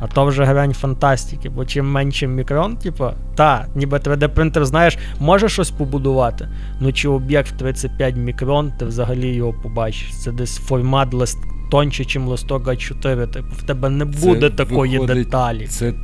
[0.00, 4.98] А то вже грань фантастики, бо чим менше мікрон, типу, та, ніби 3D принтер, знаєш,
[5.20, 6.48] може щось побудувати.
[6.80, 10.20] Ну чи об'єкт 35 мікрон, ти взагалі його побачиш.
[10.20, 11.38] Це десь формат лист
[11.70, 13.26] тонче, чим листок А4.
[13.26, 15.66] Типу, в тебе не буде такої виходить, деталі.
[15.66, 15.94] Це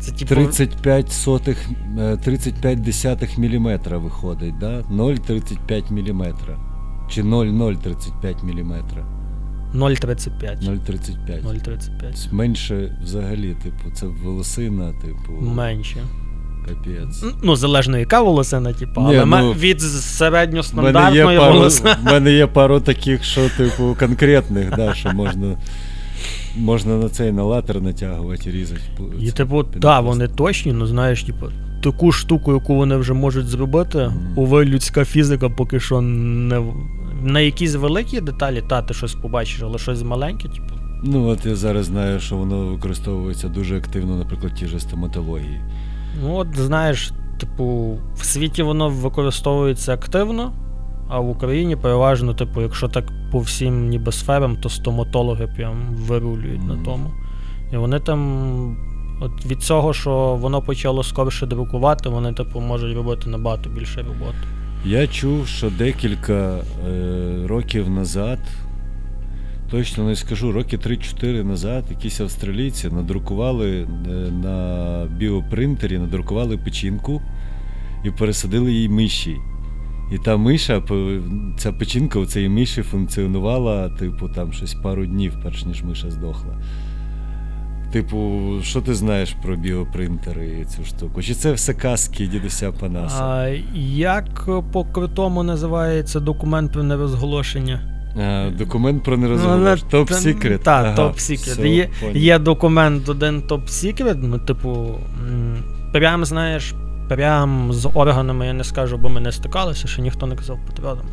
[0.00, 0.34] Це типу.
[0.34, 4.82] 35 сотих, е, 35 десятих міліметра виходить, да?
[4.90, 6.58] 0,35 міліметра.
[7.08, 9.04] Чи 0,035 міліметра.
[9.74, 10.62] 0,35.
[10.62, 11.42] 0,35.
[11.44, 11.60] 0,35.
[11.64, 15.96] Тобто Менше взагалі, типу, це волосина, типу, Менше.
[16.68, 17.24] капець.
[17.42, 21.96] Ну, залежно яка волосина, типу, але ну, від середньостандартної волосини.
[22.02, 25.56] в мене є пару таких, що, типу, конкретних, да, що можна,
[26.56, 28.80] можна на цей на латер натягувати і різати.
[29.20, 31.46] І типу, так, вони точні, ну знаєш, типу,
[31.82, 34.32] таку штуку, яку вони вже можуть зробити, Мгм.
[34.38, 36.62] уве людська фізика поки що не.
[37.22, 40.74] На якісь великі деталі, та ти щось побачиш, але щось маленьке, типу.
[41.04, 45.60] Ну, от я зараз знаю, що воно використовується дуже активно, наприклад, в тій же стоматології.
[46.22, 50.52] Ну, от знаєш, типу, в світі воно використовується активно,
[51.08, 56.64] а в Україні переважно, типу, якщо так по всім ніби сферам, то стоматологи прям вирулюють
[56.64, 57.10] на тому.
[57.72, 58.76] І вони там.
[59.22, 64.38] От від цього, що воно почало скорше друкувати, вони, типу, можуть робити набагато більше роботи.
[64.84, 68.38] Я чув, що декілька е, років назад,
[69.70, 73.86] точно не скажу, роки 3-4 назад, якісь австралійці надрукували е,
[74.30, 77.22] на біопринтері, надрукували печінку
[78.04, 79.36] і пересадили їй миші.
[80.10, 80.82] І та миша,
[81.56, 86.54] ця печінка у цієї миші функціонувала, типу, там щось пару днів, перш ніж миша здохла.
[87.92, 91.22] Типу, що ти знаєш про біопринтери і цю штуку?
[91.22, 93.24] Чи це все казки дідуся Панаса?
[93.24, 93.48] А
[93.94, 97.80] як по крутому називається документ про нерозголошення?
[98.16, 99.74] А, документ про Ну, нерозголошення.
[99.84, 100.62] не- Топ секрет.
[100.62, 101.58] Так, топ секрет.
[101.66, 104.94] Є, є документ один топ секрет, ну, типу,
[105.92, 106.74] прям знаєш,
[107.10, 111.04] прям з органами я не скажу, бо ми не стикалися, ще ніхто не казав потрібно.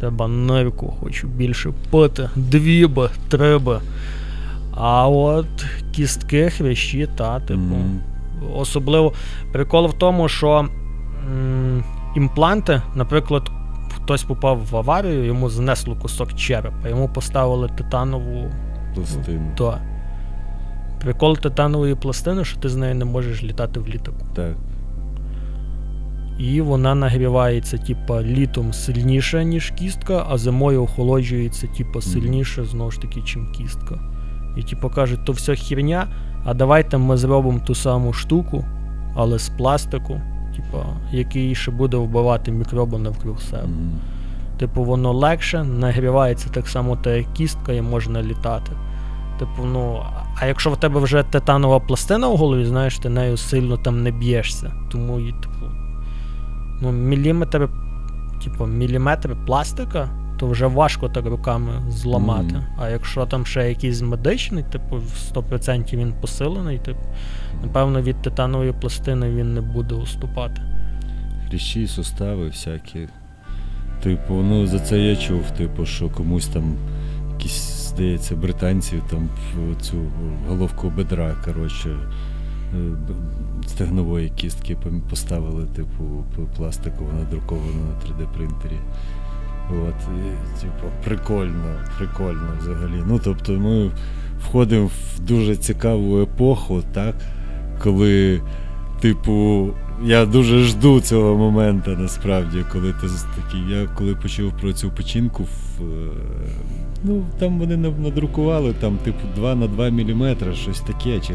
[0.00, 3.80] Треба нирку, хочу більше пити, дві би, три би.
[4.74, 5.46] А от
[5.92, 7.76] кістки, хрящі, та, типу.
[8.54, 9.12] Особливо
[9.52, 10.68] прикол в тому, що
[11.28, 11.84] м,
[12.16, 13.50] імпланти, наприклад,
[13.96, 18.50] хтось попав в аварію, йому знесло кусок черепа, йому поставили титанову.
[18.94, 19.52] Пластину.
[19.56, 19.78] То.
[21.00, 24.26] Прикол титанової пластини, що ти з нею не можеш літати в літаку.
[24.34, 24.56] Так.
[26.38, 33.00] І вона нагрівається, типа, літом сильніше, ніж кістка, а зимою охолоджується, типа, сильніше, знову ж
[33.00, 33.98] таки, чим кістка.
[34.56, 36.08] І типу кажуть, то все херня,
[36.44, 38.64] а давайте ми зробимо ту саму штуку,
[39.14, 40.20] але з пластику,
[40.56, 43.68] типа, який ще буде вбивати мікроби навкруг себе.
[44.58, 48.72] Типу, воно легше, нагрівається так само, та як кістка, і можна літати.
[49.38, 50.02] Типу, ну,
[50.40, 54.10] а якщо в тебе вже титанова пластина в голові, знаєш, ти нею сильно там не
[54.10, 54.72] б'єшся.
[54.92, 55.61] Тому типу,
[56.82, 57.68] ну, міліметр,
[58.44, 62.54] типу, міліметр пластика, то вже важко так руками зламати.
[62.54, 62.64] Мгм.
[62.78, 67.00] А якщо там ще якийсь медичний, типу, в 100% він посилений, типу,
[67.62, 70.62] напевно, від титанової пластини він не буде уступати.
[71.48, 73.08] Хрящі, сустави всякі.
[74.02, 76.74] Типу, ну за це я чув, типу, що комусь там
[77.32, 79.28] якісь, здається, британців там
[79.80, 79.96] цю
[80.48, 81.96] головку бедра, коротше,
[83.66, 84.76] стегнової кістки
[85.10, 86.24] поставили, типу,
[86.56, 88.78] пластикову надруковану на 3D принтері.
[89.70, 93.02] От, і, типу, прикольно, прикольно взагалі.
[93.06, 93.90] Ну, тобто, ми
[94.40, 97.14] входимо в дуже цікаву епоху, так,
[97.82, 98.42] коли,
[99.00, 99.68] типу,
[100.04, 103.06] я дуже жду цього моменту насправді, коли ти
[103.36, 103.70] такий.
[103.70, 106.10] Я коли почув про цю печінку, в, е,
[107.04, 111.34] ну там вони на- надрукували там, типу, 2 на 2 мм, щось таке, чи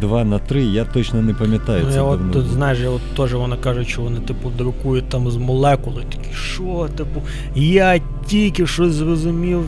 [0.00, 1.82] 2 на 3, я точно не пам'ятаю.
[1.84, 2.44] Ну, це я от, давно було.
[2.44, 6.02] знаєш, я от теж вона каже, що вони, типу, друкують там з молекули.
[6.12, 7.22] Такі, що, типу,
[7.54, 9.64] я тільки що зрозумів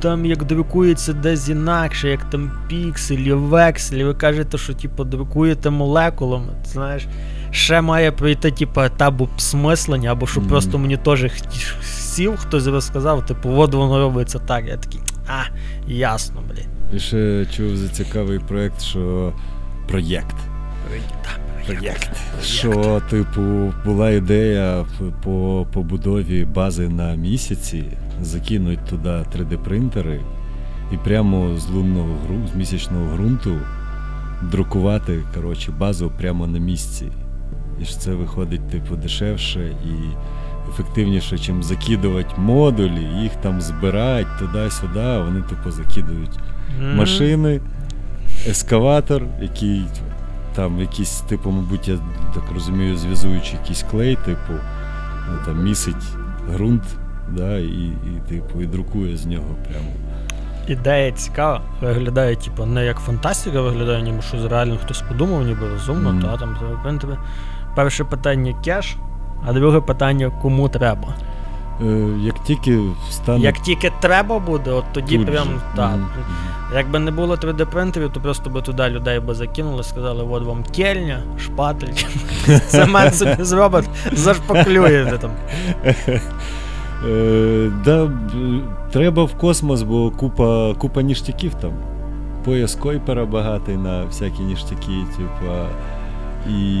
[0.00, 6.52] там як друкується десь інакше, як там пікселі, векселі, ви кажете, що типу, друкуєте молекулами.
[6.64, 7.06] Знаєш,
[7.50, 10.50] ще має пройти типу, етап обсмислення, або щоб Мгм.
[10.50, 11.24] просто мені теж
[12.10, 14.66] сів, хтось розказав, типу, от воно робиться так.
[14.66, 15.42] Я такий, а,
[15.88, 16.66] ясно, блін.
[16.94, 19.32] І ще чув за цікавий проєкт, що
[19.88, 20.36] проєкт.
[21.66, 22.10] Проєкт.
[22.42, 24.86] Що, типу, була ідея
[25.22, 27.84] по побудові бази на місяці,
[28.22, 30.20] закинуть туди 3D-принтери
[30.92, 33.56] і прямо з лунного гру, з місячного ґрунту
[34.42, 37.06] друкувати коротше, базу прямо на місці.
[37.80, 39.94] І ж це виходить, типу, дешевше і
[40.74, 46.38] ефективніше, чим закидувати модулі, їх там збирати туди-сюди, вони тупо закидують
[46.80, 46.96] Мгм.
[46.96, 47.60] машини,
[48.48, 49.84] ескаватор, який
[50.54, 51.98] там якийсь, типу, мабуть, я
[52.34, 54.52] так розумію, зв'язуючий якийсь клей, типу,
[55.30, 56.04] ну, там місить
[56.52, 56.82] ґрунт,
[57.30, 59.86] да, і, і, типу, і друкує з нього прямо.
[60.68, 66.12] Ідея цікава, виглядає, типу, не як фантастика, виглядає, ніби щось реально хтось подумав, ніби розумно,
[66.12, 66.22] Мгм.
[66.22, 67.12] та там в принципі.
[67.76, 68.96] Перше питання кеш,
[69.46, 71.08] а друге питання кому треба.
[71.82, 72.78] Е, як тільки
[73.10, 73.40] стане.
[73.40, 75.60] Як тільки треба буде, от тоді тут прям же.
[75.76, 75.90] так.
[75.96, 76.06] Мгм,
[76.74, 80.64] Якби не було 3D принтерів, то просто би туди людей би закинули, сказали, от вам
[80.76, 81.92] кельня, шпатель.
[82.68, 85.30] Цемент собі зробить, зашпаклюєте там.
[87.08, 88.10] Е, да,
[88.92, 91.72] треба в космос, бо купа, купа ніштяків там.
[92.44, 95.66] Пояс Койпера багатий на всякі ніштяки, типа.
[96.48, 96.80] І,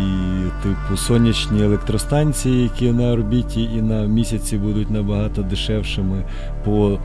[0.62, 6.24] типу, сонячні електростанції, які на орбіті і на місяці будуть набагато дешевшими
[6.64, 6.98] по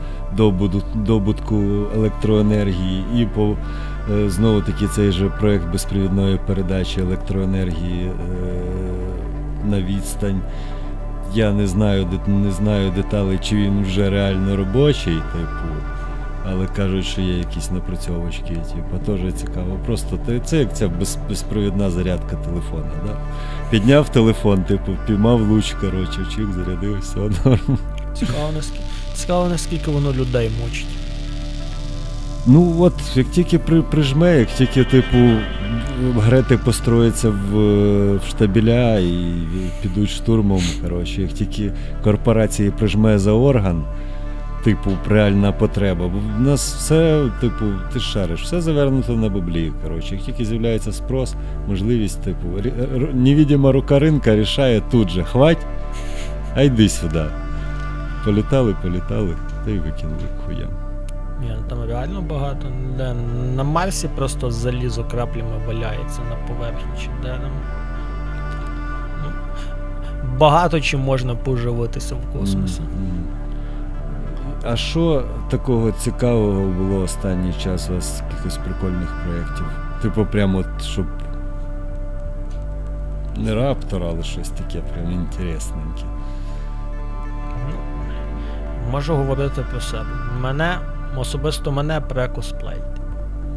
[0.94, 1.56] добутку
[1.94, 3.56] електроенергії, і по
[4.12, 8.12] е, знову таки цей же проект безпровідної передачі електроенергії е,
[9.68, 10.40] на відстань.
[11.34, 15.95] Я не знаю, не знаю деталей, чи він вже реально робочий, типу.
[16.52, 19.78] Але кажуть, що є якісь напрацьовочки, типу, теж цікаво.
[19.86, 22.90] Просто це як ця без, безпровідна зарядка телефона.
[23.06, 23.16] Да?
[23.70, 27.78] Підняв телефон, типу, піймав луч, коротше, чик, зарядив, все норм.
[28.14, 30.86] Цікаво, наскільки, цікаво, наскільки воно людей мучить.
[32.46, 35.16] Ну от, як тільки при, прижме, як тільки, типу,
[36.16, 37.56] грети построїться в,
[38.16, 39.34] в штабіля і
[39.82, 41.72] підуть штурмом, коротше, як тільки
[42.04, 43.84] корпорації прижме за орган,
[44.66, 46.08] типу, реальна потреба.
[46.08, 49.72] Бо в нас все, типу, ти шариш, все завернуто на баблі.
[49.82, 51.34] Коротше, як тільки з'являється спрос,
[51.68, 52.48] можливість, типу,
[53.14, 55.66] невидима рука ринка рішає тут же, хвать,
[56.54, 57.24] а йди сюди.
[58.24, 60.70] Політали, політали, та й викинули к хуям.
[61.40, 62.66] Ні, ну там реально багато.
[62.96, 63.14] Де
[63.56, 67.50] на Марсі просто залізо краплями валяється на поверхні, чи де там.
[69.24, 69.30] Ну,
[70.38, 72.80] багато чим можна поживитися в космосі.
[72.80, 73.25] Мгм.
[74.68, 79.66] А що такого цікавого було останній час у вас якихось прикольних проєктів?
[80.02, 81.06] Типу, прямо от, щоб.
[83.36, 86.02] Не раптор, але щось таке прям інтересненьке.
[87.68, 87.76] Ну,
[88.90, 90.06] можу говорити про себе.
[90.40, 90.78] Мене,
[91.16, 92.78] особисто мене пре косплей.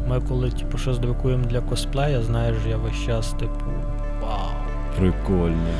[0.08, 3.64] Ми коли типу, щось друкуємо для косплея, знаєш, я весь час, типу,
[4.22, 4.50] вау,
[4.98, 5.74] Прикольно.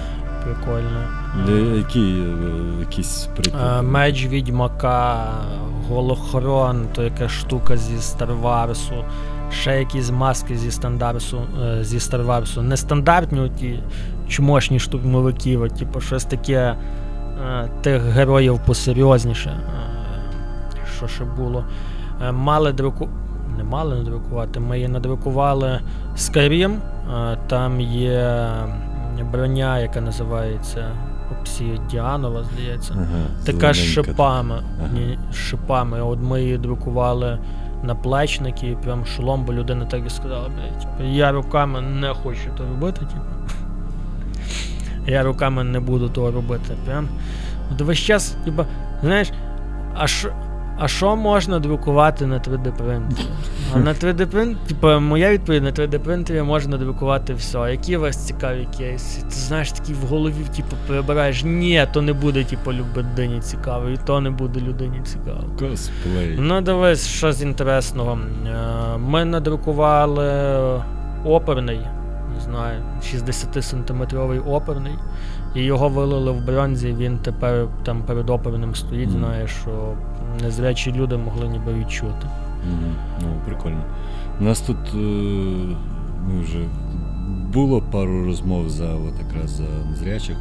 [0.54, 1.00] Прикольно.
[1.48, 3.82] Е, які, е, якісь Е, приколи?
[3.82, 5.26] Меч відьмака,
[5.88, 9.04] голохрон, то яка штука зі Старварсу,
[9.50, 12.62] ще якісь маски зі Стандарсу, е, зі Старварсу.
[12.62, 13.82] Нестандартні ті
[14.28, 16.76] чмошні штурмовиків, от, типу, щось таке
[17.48, 19.50] е, тих героїв посерйозніше.
[19.50, 21.64] Е, Що ще було?
[22.28, 23.08] Е, Мали друку.
[23.58, 25.80] Не мали надрукувати, ми її надрукували
[26.16, 26.72] Skyrim.
[27.32, 28.48] Е, Там є
[29.24, 30.90] броня, яка називається
[31.40, 32.94] Обсідіанова, здається.
[32.96, 34.62] Ага, Така з шипами.
[34.78, 34.88] Ага.
[34.94, 36.02] Ні, шипами.
[36.02, 37.38] От ми її друкували
[37.82, 42.50] на плечники, і прям шолом, бо людина так і сказала, блядь, я руками не хочу
[42.56, 43.24] то робити, типу.
[45.06, 46.74] Я руками не буду того робити.
[46.86, 47.08] Прям.
[47.72, 48.64] От весь час, типу,
[49.02, 49.32] знаєш,
[50.78, 51.16] а що.
[51.16, 53.26] Можна друкувати на 3D принтері?
[53.74, 57.58] А на 3D принтері, типу, моя відповідь на 3D принтері можна друкувати все.
[57.70, 59.22] Які у вас цікаві кейси?
[59.22, 63.96] Ти знаєш, такі в голові, типу, перебираєш, ні, то не буде, типу, людині цікаво, і
[64.06, 65.44] то не буде людині цікаво.
[65.58, 66.36] Косплей.
[66.38, 68.18] Ну, дивись, що з інтересного.
[68.46, 70.30] Е, Ми надрукували
[71.24, 71.80] оперний,
[72.34, 74.92] не знаю, 60-сантиметровий оперний,
[75.54, 79.18] і його вилили в бронзі, він тепер там перед оперним стоїть, Мгм.
[79.18, 79.94] знаєш, що
[80.42, 82.26] незрячі люди могли ніби відчути.
[83.22, 83.84] Ну, прикольно.
[84.40, 84.96] У нас тут е,
[86.26, 86.58] ми вже
[87.52, 90.36] було пару розмов за от якраз за незрячих.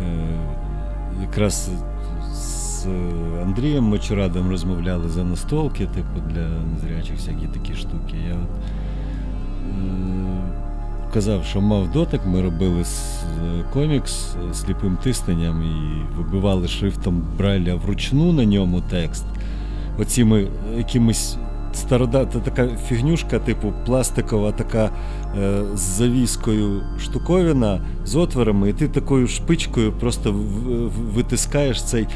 [0.00, 0.26] Е,
[1.22, 1.70] якраз
[2.32, 2.86] з
[3.42, 8.16] Андрієм Мочурадом розмовляли за настолки, типу, для незрячих всякі такі штуки.
[8.28, 8.50] Я от,
[9.68, 12.84] е, казав, що мав дотик, ми робили
[13.72, 19.24] комікс з сліпим тисненням і вибивали шрифтом Брайля вручну на ньому текст.
[19.98, 21.36] Оціми якимись
[21.72, 24.90] старода, та така фігнюшка, типу пластикова, така
[25.38, 32.06] е, з завіскою штуковина з отворами, і ти такою шпичкою просто в- в- витискаєш цей.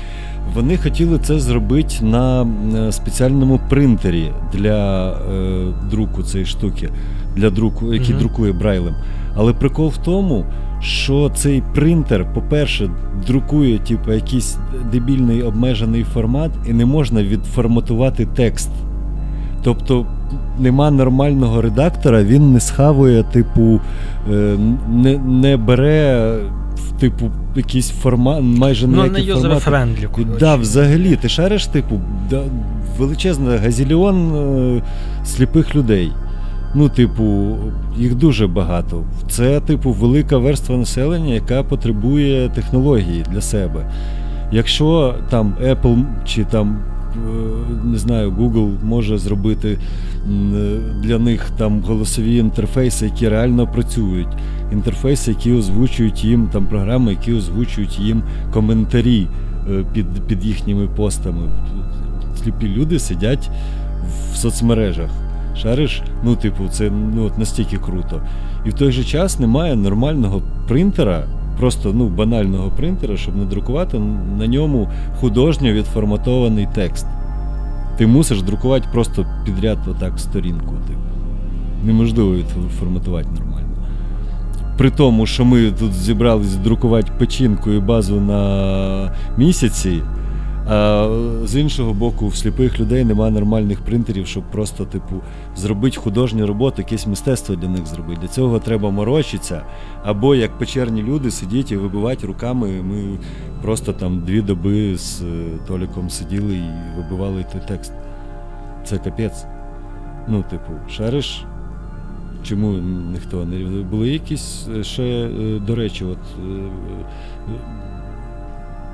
[0.54, 2.42] Вони хотіли це зробити на
[2.76, 6.88] е, спеціальному принтері для е, друку цієї штуки,
[7.36, 8.18] для друку, який Мгм.
[8.18, 8.94] друкує Брайлем.
[9.36, 10.44] Але прикол в тому,
[10.80, 12.90] що цей принтер, по-перше,
[13.26, 14.56] друкує типу, якийсь
[14.92, 18.70] дебільний обмежений формат, і не можна відформатувати текст.
[19.62, 20.06] Тобто
[20.58, 23.80] нема нормального редактора, він не схавує, типу,
[24.32, 24.56] е,
[24.88, 26.34] не, не бере
[27.00, 30.08] типу якийсь формат, майже Ну, не user-friendly,
[30.40, 32.00] Да, взагалі, ти шариш, типу,
[32.30, 32.42] да,
[32.98, 34.82] величезний газільйон е,
[35.24, 36.12] сліпих людей.
[36.74, 37.56] Ну, типу,
[37.98, 39.02] їх дуже багато.
[39.28, 43.90] Це, типу, велика верства населення, яка потребує технології для себе.
[44.52, 46.78] Якщо там Apple чи там.
[47.16, 49.78] е, Не знаю, Google може зробити
[51.02, 54.28] для них там голосові інтерфейси, які реально працюють.
[54.72, 59.26] Інтерфейси, які озвучують їм, там програми, які озвучують їм коментарі
[59.70, 61.48] е, під, під їхніми постами.
[62.42, 63.50] Сліпі люди сидять
[64.32, 65.10] в соцмережах.
[65.62, 68.22] Шариш, ну, типу, це ну, от настільки круто.
[68.66, 71.24] І в той же час немає нормального принтера,
[71.58, 73.98] просто ну, банального принтера, щоб надрукувати
[74.38, 74.88] на ньому
[75.20, 77.06] художньо відформатований текст.
[77.96, 80.74] Ти мусиш друкувати просто підряд отак сторінку.
[80.86, 81.00] Типу.
[81.84, 83.68] Неможливо відформатувати нормально.
[84.78, 90.02] При тому, що ми тут зібрались друкувати печінку і базу на місяці,
[90.68, 91.08] а
[91.44, 95.14] з іншого боку, в сліпих людей немає нормальних принтерів, щоб просто, типу,
[95.56, 98.20] зробити художню роботу, якесь мистецтво для них зробити.
[98.20, 99.62] Для цього треба морочитися,
[100.04, 102.68] або як печерні люди сидіти і вибивати руками.
[102.82, 103.18] Ми
[103.62, 107.92] просто там дві доби з е, Толіком сиділи і вибивали той текст.
[108.84, 109.44] Це капець.
[110.28, 111.44] Ну, типу, шариш.
[112.42, 112.72] Чому
[113.12, 116.18] ніхто не були якісь е, ще, е, до речі, от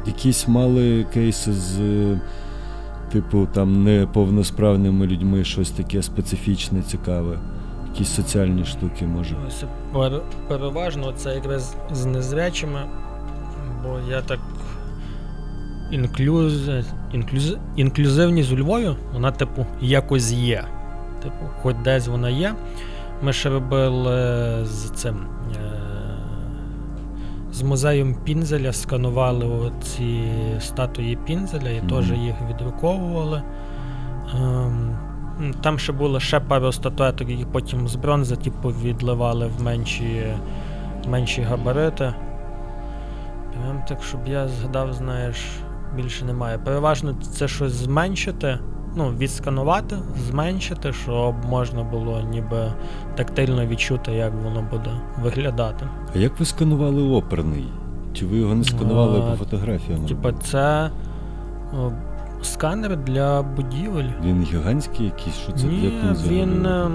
[0.07, 2.21] якісь мали кейси з, е,
[3.13, 7.39] типу, там неповносправними людьми, щось таке специфічне, цікаве.
[7.93, 9.37] Якісь соціальні штуки, може.
[9.93, 12.81] Пер- переважно це якраз з незрячими,
[13.83, 14.39] бо я так.
[15.91, 16.71] Інклюз...
[17.13, 17.57] Інклюз...
[17.77, 20.65] Інклюзивність у Львові, вона, типу, якось є.
[21.23, 22.55] Типу, хоч десь вона є.
[23.23, 25.17] Ми ще робили з цим.
[27.55, 30.25] З музеєм Пінзеля сканували ці
[30.61, 31.89] статуї Пінзеля і Мгм.
[31.89, 33.43] теж їх відруковували.
[34.35, 34.97] Ем,
[35.63, 40.23] Там ще було ще пару статуеток, які потім з бронзи, типу, відливали в менші,
[41.09, 42.15] менші габарити.
[43.53, 45.37] Прям так, щоб я згадав, знаєш,
[45.97, 46.59] більше немає.
[46.59, 48.59] Переважно це щось зменшити,
[48.97, 49.97] ну, відсканувати,
[50.29, 52.73] зменшити, щоб можна було ніби
[53.15, 54.91] тактильно відчути, як воно буде
[55.23, 55.87] виглядати.
[56.15, 57.67] А як ви сканували оперний?
[58.13, 60.01] Чи ви його не сканували А, по фотографіям?
[60.07, 60.91] Типа, це
[61.81, 61.91] о,
[62.43, 64.09] сканер для будівель.
[64.25, 66.91] Він гігантський якийсь, що це Ні, як він він, е,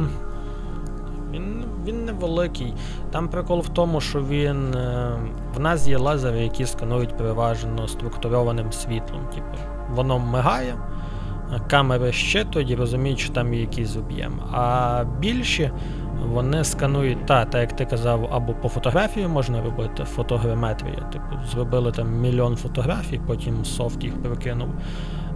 [1.32, 2.74] він, він невеликий.
[3.12, 4.74] Там прикол в тому, що він.
[4.76, 5.12] е,
[5.56, 9.22] В нас є лазери, які сканують переважно структурованим світлом.
[9.36, 9.58] Типу,
[9.96, 10.76] воно мигає,
[11.68, 14.34] камери щитують і розуміють, що там є якийсь об'єм.
[14.54, 15.72] А більші
[16.34, 20.96] вони сканують, та, так як ти казав, або по фотографії можна робити фотограметрія.
[21.12, 24.70] Типу, зробили там мільйон фотографій, потім софт їх перекинув.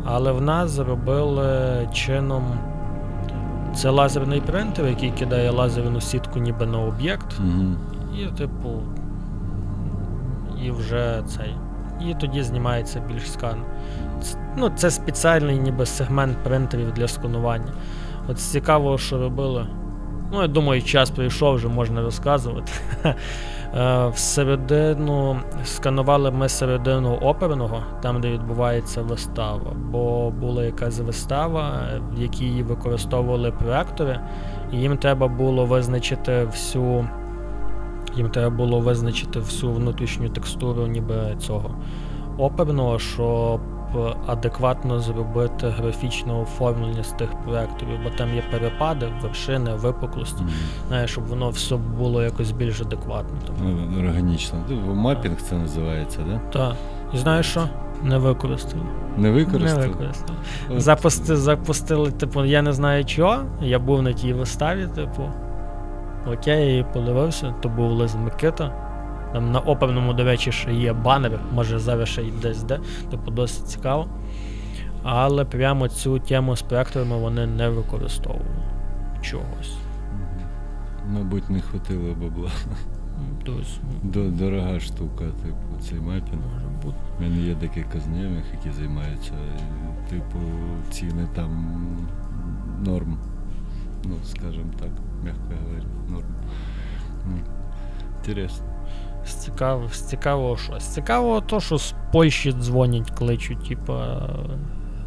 [0.05, 2.43] Але в нас зробили чином.
[3.75, 7.77] Це лазерний принтер, який кидає лазерну сітку ніби на об'єкт, Мгм.
[8.19, 8.69] і, типу,
[10.63, 11.55] і вже цей.
[12.09, 13.63] І тоді знімається більш скан.
[14.57, 17.73] Ну, це спеціальний ніби сегмент принтерів для сканування.
[18.27, 19.67] От цікаво, що робили.
[20.31, 22.71] Ну, я думаю, час прийшов, вже можна розказувати.
[23.77, 29.73] Е, Всередину сканували ми середину оперного, там, де відбувається вистава.
[29.91, 34.19] Бо була якась вистава, в якій використовували проектори,
[34.71, 37.07] і їм треба було визначити всю.
[38.15, 41.75] Їм треба було визначити всю внутрішню текстуру ніби цього
[42.37, 43.61] оперного, щоб
[44.27, 50.43] адекватно зробити графічне оформлення з тих проекторів, бо там є перепади, вершини, випуклості.
[50.87, 53.37] Знаєш, щоб воно все було якось більш адекватно.
[53.63, 54.59] Ну, Органічно.
[54.93, 56.39] Мапінг це називається, да?
[56.59, 56.75] та.
[57.13, 57.63] І знаєш що?
[58.03, 58.83] Не використали.
[59.17, 59.87] Не Не використали?
[59.87, 60.39] використали.
[60.69, 60.81] От.
[60.81, 63.37] Запусти, запустили, типу, я не знаю чого.
[63.61, 65.23] Я був на тій виставі, типу.
[66.27, 68.71] Окей, я її подивився, то був Лиз Микита.
[69.33, 72.79] Там на оперному, до речі, ще є банер, може зараз ще й десь де,
[73.11, 74.07] типу досить цікаво.
[75.03, 78.45] Але прямо цю тему з проекторами вони не використовували
[79.21, 79.77] чогось.
[81.09, 82.49] Мабуть, не хватило бабла.
[83.45, 86.41] Тобто, Дорога штука, типу, цей мапінг.
[86.53, 86.97] може бути.
[87.19, 89.33] У мене є декілька знайомих, які займаються,
[90.09, 90.39] типу,
[90.89, 91.67] ціни там
[92.85, 93.17] норм.
[94.05, 94.89] Ну, скажімо так,
[95.23, 95.83] м'яко говоря,
[98.17, 98.65] Інтересно.
[99.25, 100.83] З цікавого, з цікавого щось.
[100.83, 104.29] З цікавого то, що з Польщі дзвонять, кличуть, типа,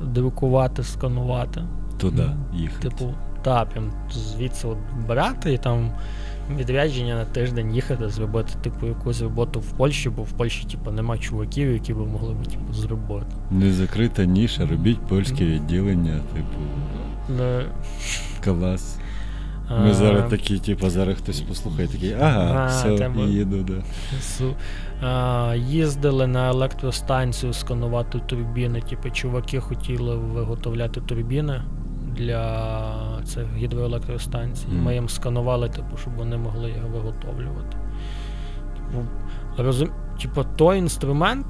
[0.03, 1.62] друкувати, сканувати.
[1.99, 2.89] Туди їхати.
[2.89, 5.91] Типу, та, прям звідси от брати і там
[6.57, 11.19] відрядження на тиждень їхати, зробити, типу, якусь роботу в Польщі, бо в Польщі, типу, нема
[11.19, 13.27] чуваків, які би могли б типу, зробити.
[13.51, 16.59] Не закрита ніша, робіть польське відділення, типу,
[17.29, 17.61] Ну,
[18.45, 18.99] клас.
[19.71, 23.83] Ми зараз такі, типу, зараз хтось послухає, такий, ага, все, їду, да.
[25.03, 28.81] А, їздили на електростанцію сканувати турбіни.
[28.81, 31.62] Типу, чуваки хотіли виготовляти турбіни
[32.17, 34.67] для цих гідроелектростанцій.
[34.69, 37.77] Ми їм сканували, типу, щоб вони могли його виготовлювати.
[38.77, 39.05] Типу,
[39.59, 39.89] розум...
[40.23, 41.47] типу, той інструмент,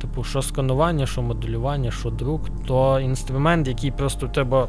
[0.00, 4.68] типу, що сканування, що моделювання, що друк, то інструмент, який просто треба.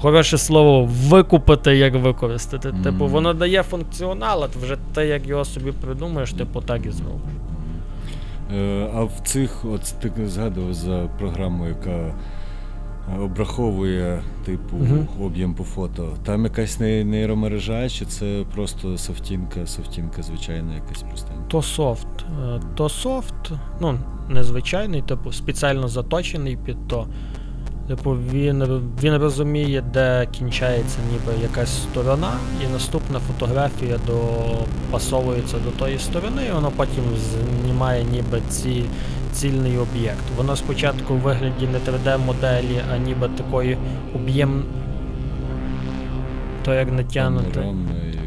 [0.00, 2.72] Хороше слово, викупити, як використати.
[2.84, 7.32] Типу, воно дає функціонал, а вже те, як його собі придумаєш, типу, так і зробиш.
[8.56, 12.14] Е, А в цих, от ти згадував за програму, яка
[13.22, 15.08] обраховує, типу, Мгм.
[15.20, 16.08] об'єм по фото.
[16.24, 21.42] Там якась нейромережа, чи це просто софтінка, софтінка звичайна, якась простенька?
[21.48, 22.06] То софт.
[22.44, 23.34] Е, То софт,
[23.80, 27.06] ну, незвичайний, типу, спеціально заточений під то.
[27.88, 32.32] Типу, він, він розуміє, де кінчається ніби якась сторона,
[32.64, 37.04] і наступна фотографія допасовується до тої сторони, і воно потім
[37.64, 38.84] знімає ніби ці,
[39.32, 40.24] цільний об'єкт.
[40.36, 43.78] Воно спочатку в вигляді не 3D-моделі, а ніби такої
[44.14, 44.64] об'єм.
[46.64, 47.74] То як натягнути.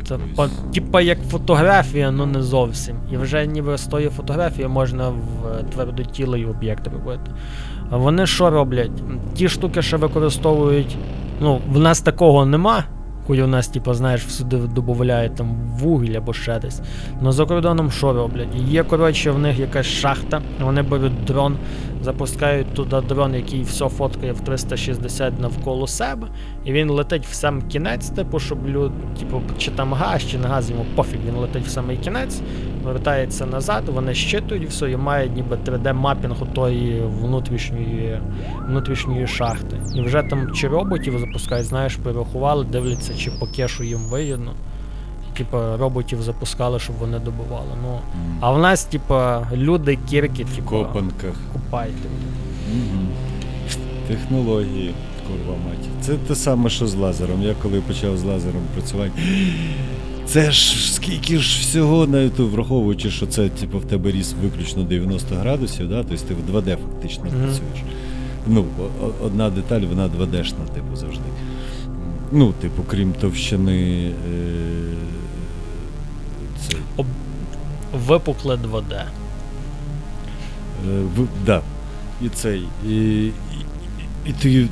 [0.07, 2.95] Це по, типа як фотографія, ну не зовсім.
[3.11, 7.31] І вже ніби з тої фотографії можна в твердотілий об'єкт робити.
[7.91, 8.91] Вони що роблять?
[9.33, 10.97] Ті штуки, що використовують.
[11.41, 12.83] Ну, в нас такого нема.
[13.27, 16.81] Коли у нас, типу, знаєш, всюди додають там вугіль або ще десь.
[17.21, 18.47] Ну за кордоном що роблять?
[18.55, 21.57] Є, коротше, в них якась шахта, вони беруть дрон,
[22.01, 26.27] запускають туди дрон, який все фоткає в 360 навколо себе,
[26.65, 30.47] і він летить в сам кінець, типу, щоб люд, типу, чи там газ, чи не
[30.47, 32.41] газ, йому пофіг, він летить в самий кінець,
[32.83, 38.19] вертається назад, вони щитують все і мають ніби 3D-мапінг тої внутрішньої,
[38.67, 39.77] внутрішньої шахти.
[39.95, 44.51] І вже там чи роботів запускають, знаєш, перерахували, дивляться, чи по кешу їм вигідно.
[45.37, 47.69] Типа роботів запускали, щоб вони добували.
[47.83, 47.99] Ну,
[48.39, 51.33] а в нас, типа, люди, кірки, типа, копанках.
[51.53, 52.09] купайте.
[54.07, 54.93] Технології,
[55.27, 55.89] курва мать.
[56.01, 57.43] Це те саме, що з лазером.
[57.43, 59.11] Я коли почав з лазером працювати.
[60.31, 65.35] Це ж скільки ж всього навіть враховуючи, що це типу, в тебе ріс виключно 90
[65.35, 66.03] градусів, да?
[66.03, 67.33] тобто ти в 2D фактично Мгм.
[67.33, 67.83] працюєш.
[68.47, 68.65] Ну,
[69.23, 71.23] одна деталь, вона 2D-шна, типу, завжди.
[72.31, 74.07] Ну, типу, крім товщини.
[74.07, 74.11] Е-
[76.67, 76.77] цей,
[78.07, 78.93] Випукле 2D.
[78.93, 79.05] Е,
[81.17, 81.61] в, да.
[82.21, 82.63] І цей.
[82.87, 83.31] І, і,
[84.25, 84.67] і ти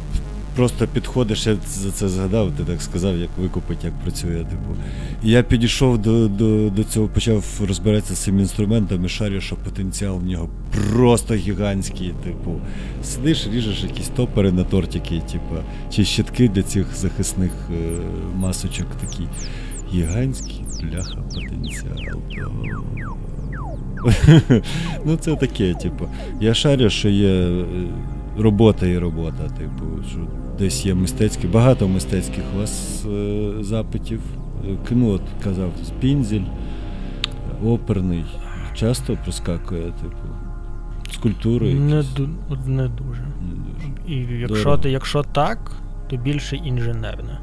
[0.60, 4.38] просто підходиш, я за це згадав, ти так сказав, як викупить, як працює.
[4.38, 4.76] Типу.
[5.24, 9.56] І я підійшов до, до, до цього, почав розбиратися з цим інструментом і шарю, що
[9.56, 10.50] потенціал в нього
[10.94, 12.14] просто гігантський.
[12.24, 12.62] Типу,
[13.04, 15.56] сидиш, ріжеш якісь топери на тортики, типу,
[15.92, 18.00] чи щитки для цих захисних е,
[18.36, 19.24] масочок такі.
[19.94, 22.22] Гігантський бляха потенціал.
[25.06, 26.06] ну, це таке, типу.
[26.42, 27.66] Я шарю, що є е,
[28.38, 30.20] робота і робота, типу, що
[30.60, 34.22] десь є мистецькі, багато мистецьких у вас е, запитів.
[34.70, 36.42] Е, Ну, от казав, пінзель,
[37.66, 38.26] оперний.
[38.76, 40.16] Часто проскакує, типу,
[41.12, 41.74] скульптури.
[41.74, 42.12] Не, якісь?
[42.16, 42.30] ду-
[42.68, 43.22] не дуже.
[43.22, 43.88] Не дуже.
[44.08, 44.78] І якщо, Дорого.
[44.78, 45.72] ти, якщо так,
[46.10, 47.40] то більше інженерне.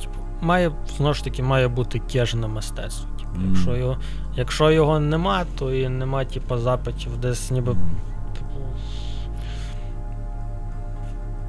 [0.00, 3.08] Типу, має, знову ж таки, має бути кежне мистецтво.
[3.18, 3.48] Типу, Мгм.
[3.54, 3.96] якщо, його,
[4.36, 7.72] якщо його нема, то і нема типу, запитів десь ніби.
[7.72, 7.78] М.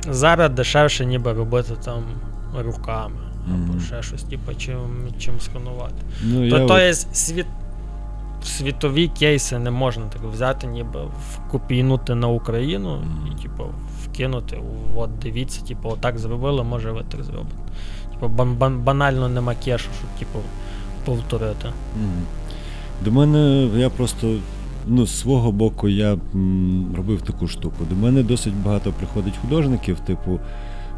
[0.10, 2.04] зараз дешевше ніби робити там
[2.66, 3.16] руками.
[3.48, 4.78] Або ще щось, типу, чим,
[5.20, 5.94] чим сканувати.
[6.24, 7.46] Ну, То, я то є світ.
[8.44, 11.00] світові кейси не можна так взяти, ніби
[11.34, 13.02] вкопійнути на Україну
[13.32, 13.64] і, типу,
[14.04, 14.60] вкинути.
[14.96, 17.56] От дивіться, типу, отак зробили, може ви так зробите.
[18.12, 20.40] Типу, бан- бан- банально нема кешу, щоб типу,
[21.06, 21.68] повторити.
[22.02, 22.24] Мгм.
[23.06, 24.36] До мене я просто.
[24.88, 26.18] Ну, з свого боку, я
[26.96, 27.86] робив таку штуку.
[27.90, 30.40] До мене досить багато приходить художників, типу,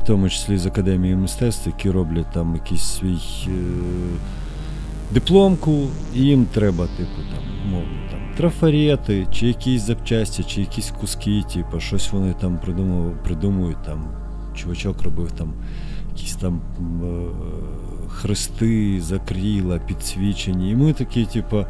[0.01, 3.51] в тому числі з Академії мистецтв, які роблять там якийсь свій е,
[5.11, 11.43] дипломку, і їм треба, типу, там, мовно, там, трафарети, чи якісь запчасті, чи якісь куски,
[11.53, 13.83] типу, щось вони там придумав, придумують.
[13.85, 14.07] Там,
[14.55, 15.53] чувачок робив там
[16.15, 16.61] якісь там
[17.03, 17.25] е,
[18.07, 20.71] хрести, закріла, підсвічені.
[20.71, 21.65] І ми такі, типу,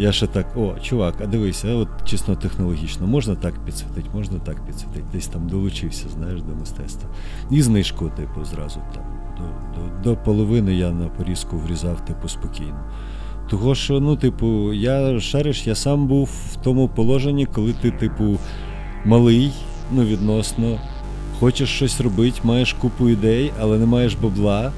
[0.00, 4.66] я ще так, о, чувак, а дивися, от чесно технологічно, можна так підсвітити, можна так
[4.66, 5.04] підсвітити.
[5.12, 7.10] Десь там долучився, знаєш, до мистецтва.
[7.50, 9.04] І знижку, типу, зразу там.
[9.36, 12.84] До, до, до половини я на порізку врізав, типу, спокійно.
[13.50, 18.38] Того що, ну, типу, я шариш, я сам був в тому положенні, коли ти, типу,
[19.04, 19.52] малий,
[19.92, 20.78] ну, відносно,
[21.40, 24.72] хочеш щось робити, маєш купу ідей, але не маєш бабла.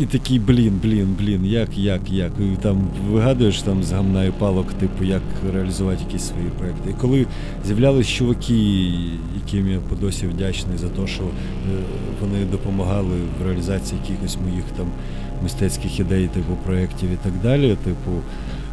[0.00, 2.32] І такий, блін, блін, блін, як, як, як.
[2.40, 5.22] І там вигадуєш там з гамна і палок, типу, як
[5.52, 6.90] реалізувати якісь свої проекти.
[6.90, 7.26] І коли
[7.66, 8.90] з'являлись чуваки,
[9.44, 11.26] яким я по досі вдячний за те, що е,
[12.20, 14.86] вони допомагали в реалізації якихось моїх там
[15.42, 18.10] мистецьких ідей, типу проєктів і так далі, типу,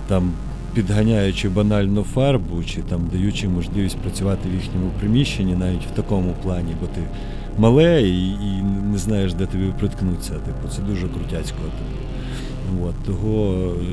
[0.08, 0.32] там
[0.74, 6.76] підганяючи банально фарбу, чи там даючи можливість працювати в їхньому приміщенні, навіть в такому плані,
[6.82, 7.02] бо ти
[7.58, 10.34] мале і, і не знаєш, де тобі приткнутися.
[10.34, 11.58] Типу, це дуже крутяцько.
[11.58, 12.86] Типу.
[12.88, 13.86] От, того е,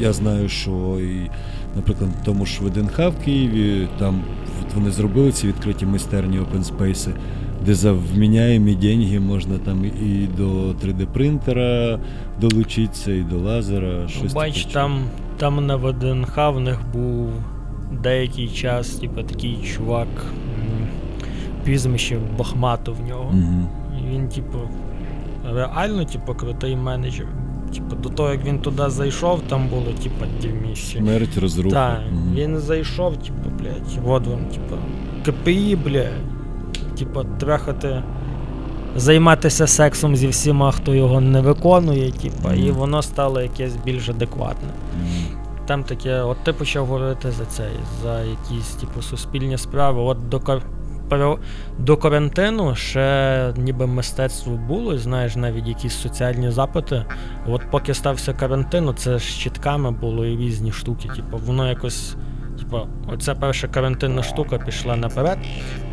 [0.00, 1.30] я знаю, що і,
[1.76, 4.22] наприклад, в тому ж ВДНХ в Києві, там
[4.62, 7.08] от вони зробили ці відкриті майстерні open space,
[7.66, 11.98] де за вміняємі деньги можна там і до 3D-принтера
[12.40, 14.08] долучитися, і до лазера.
[14.08, 14.74] Щось Бач, таке.
[14.74, 15.04] там,
[15.36, 17.30] там на ВДНХ в них був
[18.02, 20.08] деякий час, типу, такий чувак,
[21.64, 23.30] прізвище Бахматов в нього.
[23.32, 23.66] Мгм.
[23.98, 24.58] І він, типу,
[25.54, 27.26] реально, типу, крутий менеджер.
[27.74, 30.98] Типу, до того, як він туди зайшов, там було, типу, дівміще.
[30.98, 31.74] Смерть, розруха.
[31.76, 32.34] Так, Мгм.
[32.34, 34.76] він зайшов, типу, блядь, от вам, типу,
[35.24, 36.96] КПІ, блядь.
[36.98, 38.02] Типу, трахати,
[38.96, 44.68] займатися сексом зі всіма, хто його не виконує, типу, і воно стало якесь більш адекватне.
[45.66, 47.68] Там таке, от ти почав говорити за це,
[48.02, 50.00] за якісь, типу, суспільні справи.
[50.02, 50.40] От до,
[51.12, 51.36] пере-
[51.78, 57.04] до карантину ще ніби мистецтво було, знаєш, навіть якісь соціальні запити.
[57.46, 61.08] От поки стався карантин, це з щитками було і різні штуки.
[61.16, 62.16] Типу, воно якось.
[62.58, 62.78] Типу,
[63.14, 65.38] оця перша карантинна штука пішла наперед.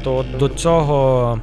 [0.04, 1.42] То до цього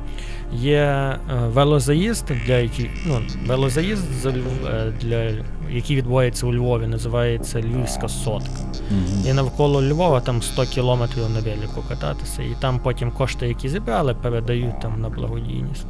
[0.53, 5.31] є е, велозаїзд, для які, ну, велозаїзд за е, для,
[5.70, 8.60] який відбувається у Львові, називається Львівська сотка.
[8.90, 9.26] Мгм.
[9.26, 12.42] І навколо Львова там 100 кілометрів на велику кататися.
[12.42, 15.86] І там потім кошти, які зібрали, передають там на благодійність.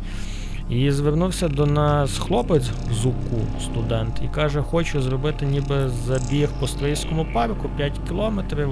[0.71, 6.67] І звернувся до нас хлопець з УКУ, студент, і каже, хочу зробити ніби забіг по
[6.67, 8.71] Стрийському парку 5 кілометрів.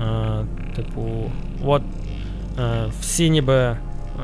[0.00, 0.44] Е,
[0.76, 1.30] типу,
[1.64, 1.82] от
[2.58, 3.76] е, всі ніби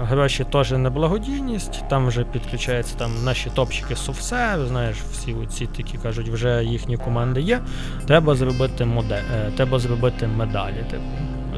[0.03, 5.99] гроші теж на благодійність, там вже підключаються там наші топчики Совсе, знаєш, всі ці такі
[5.99, 7.61] кажуть, вже їхні команди є.
[8.07, 10.85] Треба зробити модель, е, треба зробити медалі.
[10.91, 11.03] Типу.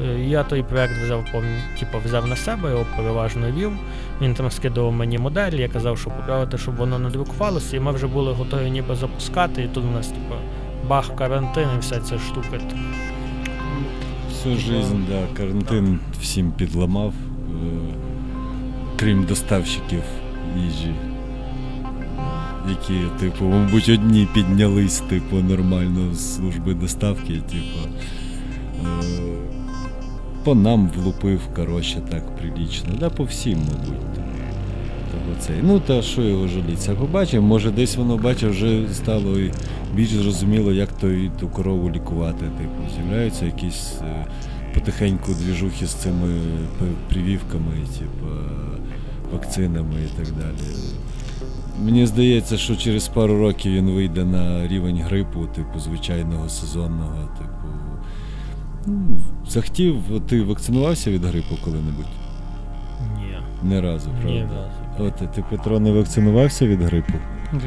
[0.05, 1.25] Е, Я той проект взяв
[1.79, 3.71] типу, взяв на себе, його переважно вів.
[4.21, 7.91] Він там скидував мені модель, я казав, що поправити, щоб воно не друкувалося, і ми
[7.91, 10.35] вже були готові ніби запускати, і тут у нас, типу,
[10.87, 12.47] бах, карантин і вся ця штука.
[14.29, 17.13] Всю жизнь, да, карантин всім підламав,
[18.99, 20.01] крім доставщиків
[20.57, 20.93] їжі,
[22.69, 27.89] які, типу, мабуть, одні піднялись, типу, нормально з служби доставки, типу.
[28.85, 29.03] е,
[30.43, 32.89] По нам влупив, коротше, так прилічно.
[32.99, 34.03] Да, по всім, мабуть.
[35.11, 35.55] Того цей.
[35.63, 36.95] Ну, та що його жаліться?
[36.95, 39.51] Побачимо, може десь воно бачив, вже стало і
[39.95, 41.07] більш зрозуміло, як то
[41.39, 42.45] ту корову лікувати.
[42.57, 44.25] Типу, з'являються якісь е,
[44.73, 46.39] потихеньку двіжухи з цими
[46.79, 48.25] п- прививками, типу,
[49.33, 50.67] вакцинами і так далі.
[51.83, 57.49] Мені здається, що через пару років він вийде на рівень грипу, типу, звичайного сезонного, типу.
[58.87, 59.17] Ну,
[59.49, 59.95] Захотів,
[60.27, 62.05] ти вакцинувався від грипу коли-небудь?
[63.17, 63.37] Ні,
[63.69, 64.29] Не разу, правда?
[64.33, 65.09] ні разу.
[65.21, 67.13] От ти, Петро, не вакцинувався від грипу?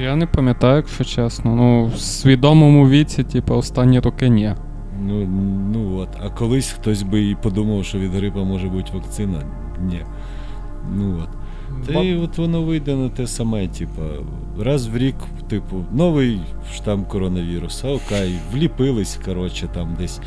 [0.01, 1.55] Я не пам'ятаю, якщо чесно.
[1.57, 4.55] Ну, в свідомому віці, типу, останні роки ні.
[5.01, 5.27] Ну,
[5.73, 6.09] ну от.
[6.27, 9.43] А колись хтось би і подумав, що від грипа може бути вакцина.
[9.81, 10.03] Ні.
[10.97, 11.29] Ну от.
[11.87, 14.03] Та й от воно вийде на те саме, типа,
[14.61, 15.15] раз в рік,
[15.49, 16.41] типу, новий
[16.75, 20.21] штам коронавіруса, окей, вліпились, коротше, там десь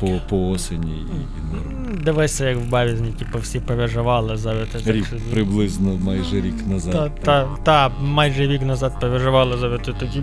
[0.00, 1.98] по, по осені і, і норм.
[2.04, 4.36] Дивися, як в березні, типу, всі переживали
[4.72, 6.92] ти так Рік собі- приблизно майже рік назад.
[6.92, 10.22] Та, та, та, майже рік назад переживали за ти тоді.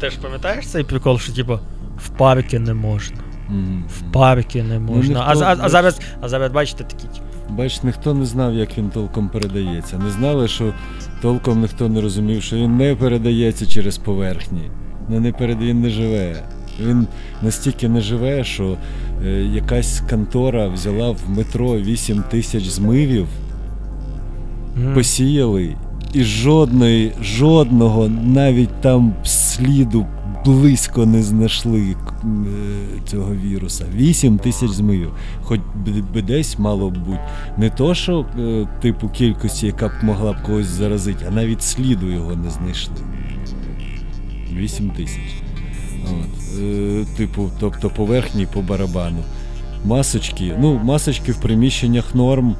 [0.00, 1.58] Ти ж пам'ятаєш цей прикол, що типу
[1.96, 3.16] в парки не можна.
[3.48, 3.84] Мгм.
[3.88, 5.20] В парки не можна.
[5.26, 7.25] а, ніхто- а, а, зараз, а зараз, бачите, такі, типу.
[7.50, 9.98] Бач, ніхто не знав, як він толком передається.
[9.98, 10.72] Не знали, що
[11.22, 14.70] толком ніхто не розумів, що він не передається через поверхні.
[15.08, 16.42] Ну не перед він не живе.
[16.80, 17.06] Він
[17.42, 18.76] настільки не живе, що
[19.24, 23.26] е, якась контора взяла в метро 8 тисяч змивів,
[24.94, 25.76] посіяли,
[26.12, 30.06] і жодної, жодного навіть там сліду
[30.46, 31.96] близько не знайшли е,
[33.06, 33.84] цього віруса.
[33.94, 35.10] 8 тисяч змивів.
[35.42, 35.60] Хоч
[36.14, 37.20] би- десь мало б бути
[37.58, 42.10] не то, що е, типу кількості, яка б могла б когось заразити, а навіть сліду
[42.10, 42.94] його не знайшли.
[44.52, 45.42] 8 тисяч.
[46.62, 49.18] Е, типу, тобто поверхні по барабану.
[49.84, 52.54] Масочки, ну, масочки в приміщеннях норм,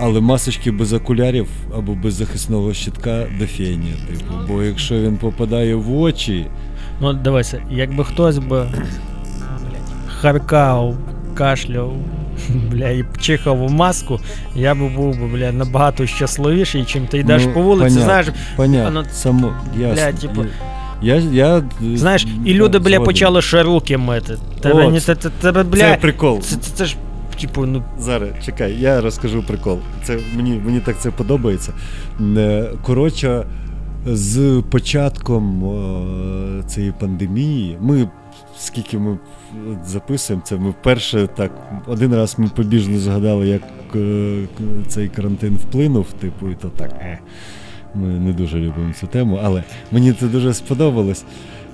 [0.00, 3.94] але масочки без окулярів або без захисного щитка до фені.
[4.08, 6.46] Типу, бо якщо він попадає в очі,
[7.00, 8.66] Ну, дивися, якби хтось би
[10.06, 10.94] харкав,
[11.34, 11.92] кашляв,
[12.70, 14.20] бля, і чихав у маску,
[14.54, 18.04] я би був би, бля, набагато щасливіший, чим ти йдеш Ну, по вулиці, понятно.
[18.04, 18.26] знаєш,
[18.56, 19.94] понятно, Воно- само, ясно.
[19.94, 20.44] Бля, типу,
[21.02, 21.62] я, я,
[21.94, 24.36] знаєш, і люди, бля, почали ще руки мити.
[24.60, 24.92] Тебе, От.
[24.92, 26.40] ні, те- те- тебе, Це прикол.
[26.40, 26.96] це, це, це ж,
[27.40, 29.78] типу, ну, Зараз, чекай, я розкажу прикол.
[30.04, 31.72] Це мені, мені так це подобається.
[32.36, 33.44] Е, Коротше,
[34.06, 35.64] з початком
[36.66, 38.08] цієї пандемії, ми
[38.58, 39.18] скільки ми
[39.86, 41.52] записуємо це, ми вперше так,
[41.86, 43.62] один раз ми побіжно згадали, як
[43.96, 44.46] е,
[44.88, 46.92] цей карантин вплинув, типу, і то так.
[46.92, 47.18] Е.
[47.94, 51.24] Ми не дуже любимо цю тему, але мені це дуже сподобалось.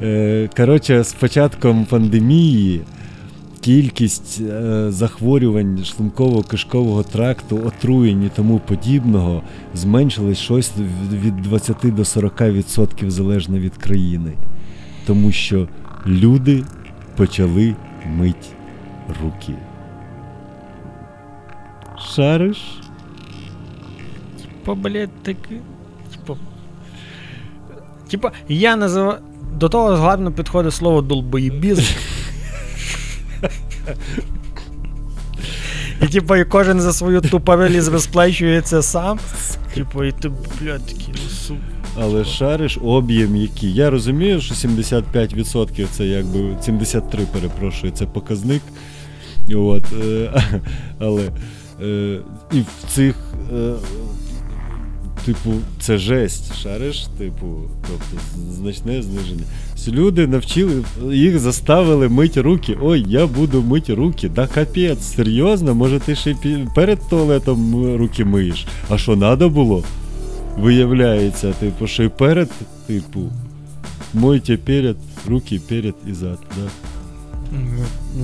[0.02, 2.80] Е, Коротше, з початком пандемії
[3.66, 9.42] кількість е, захворювань шлунково-кишкового тракту, отруєнь і тому подібного
[9.74, 14.32] зменшилась щось від- від 20 до 40% залежно від країни.
[15.06, 15.68] Тому що
[16.06, 16.62] люди
[17.16, 17.74] почали
[18.16, 18.48] мить
[19.22, 19.52] руки.
[22.14, 22.58] Шариш?
[24.42, 25.36] Типа, блядь, так.
[28.08, 28.32] Типа.
[28.48, 29.18] Я називаю.
[29.56, 31.82] До того гарно підходить слово долбоєбізм.
[36.02, 39.18] І типа, і кожен за свою тупорилість розплачується сам.
[39.74, 40.28] Типу, і ти,
[40.60, 41.14] блядь, такий,
[41.50, 41.56] ну.
[42.00, 43.74] Але шариш об'єм який.
[43.74, 48.62] Я розумію, що 75% це якби 73, перепрошую, це показник.
[49.54, 50.42] От, е,
[50.98, 51.30] але
[51.82, 52.18] е,
[52.52, 53.16] і в цих,
[53.52, 53.72] е,
[55.24, 57.46] типу, це жесть, шариш, типу,
[57.86, 59.44] тобто значне зниження.
[59.88, 62.78] Люди навчили, їх заставили мити руки.
[62.82, 64.28] Ой, я буду мити руки.
[64.28, 68.66] Да капець, серйозно, може ти ще й перед туалетом руки миєш.
[68.90, 69.84] А що треба було?
[70.58, 72.50] Виявляється, типу, що і перед,
[72.86, 73.20] типу,
[74.14, 74.96] мойте перед,
[75.28, 76.70] руки перед і зад, да.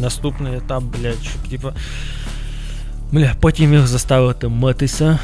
[0.00, 1.74] Наступний етап, блядь, щоб типа.
[3.12, 5.18] Бля, потім їх заставити митися,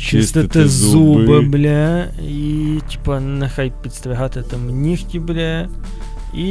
[0.00, 5.68] чистити, зуби, бля, і типа нехай підстригати там нігті, бля.
[6.34, 6.44] І,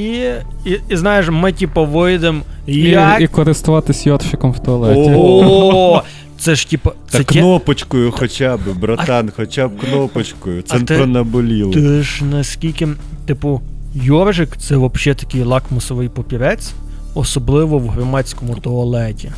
[0.66, 2.42] і, і знаєш, ми типу вийдемо.
[2.68, 3.22] І, Як?
[3.22, 5.14] і користуватись йоршиком в туалеті.
[5.16, 6.02] О,
[6.38, 6.90] це ж типа.
[6.90, 7.40] Та Це ті...
[7.40, 10.62] кнопочкою хоча б, братан, хоча б кнопочкою.
[10.62, 11.74] Це А ти- про наболіло.
[11.74, 12.88] Ти ж наскільки,
[13.26, 13.62] типу,
[13.96, 16.74] йоржик це взагалі такий лакмусовий папірець,
[17.16, 19.32] особливо в громадському туалеті.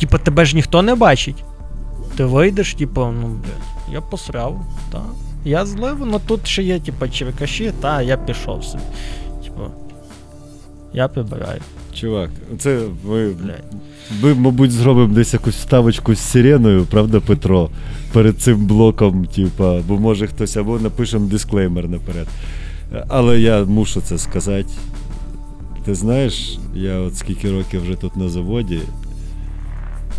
[0.00, 1.44] Типа, тебе ж ніхто не бачить.
[2.16, 4.60] Ти вийдеш, типу, ну, блядь, я посрав,
[4.92, 5.02] та.
[5.44, 8.82] Я злив, ну тут ще є, типа, черкаші, та я пішов собі.
[9.44, 9.60] Типу,
[10.92, 11.60] я прибираю,
[11.94, 13.34] Чувак, це ми,
[14.22, 17.70] ми, мабуть, зробимо десь якусь вставочку з сиреною, правда, Петро?
[18.12, 22.26] Перед цим блоком, типа, бо може хтось або напишемо дисклеймер наперед.
[23.08, 24.68] Але я мушу це сказати.
[25.84, 28.80] Ти знаєш, я от скільки років вже тут на заводі,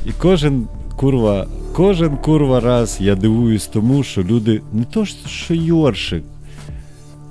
[0.06, 0.68] і кожен
[0.98, 6.24] курва, кожен курва раз я дивуюсь тому, що люди не то що йоршик,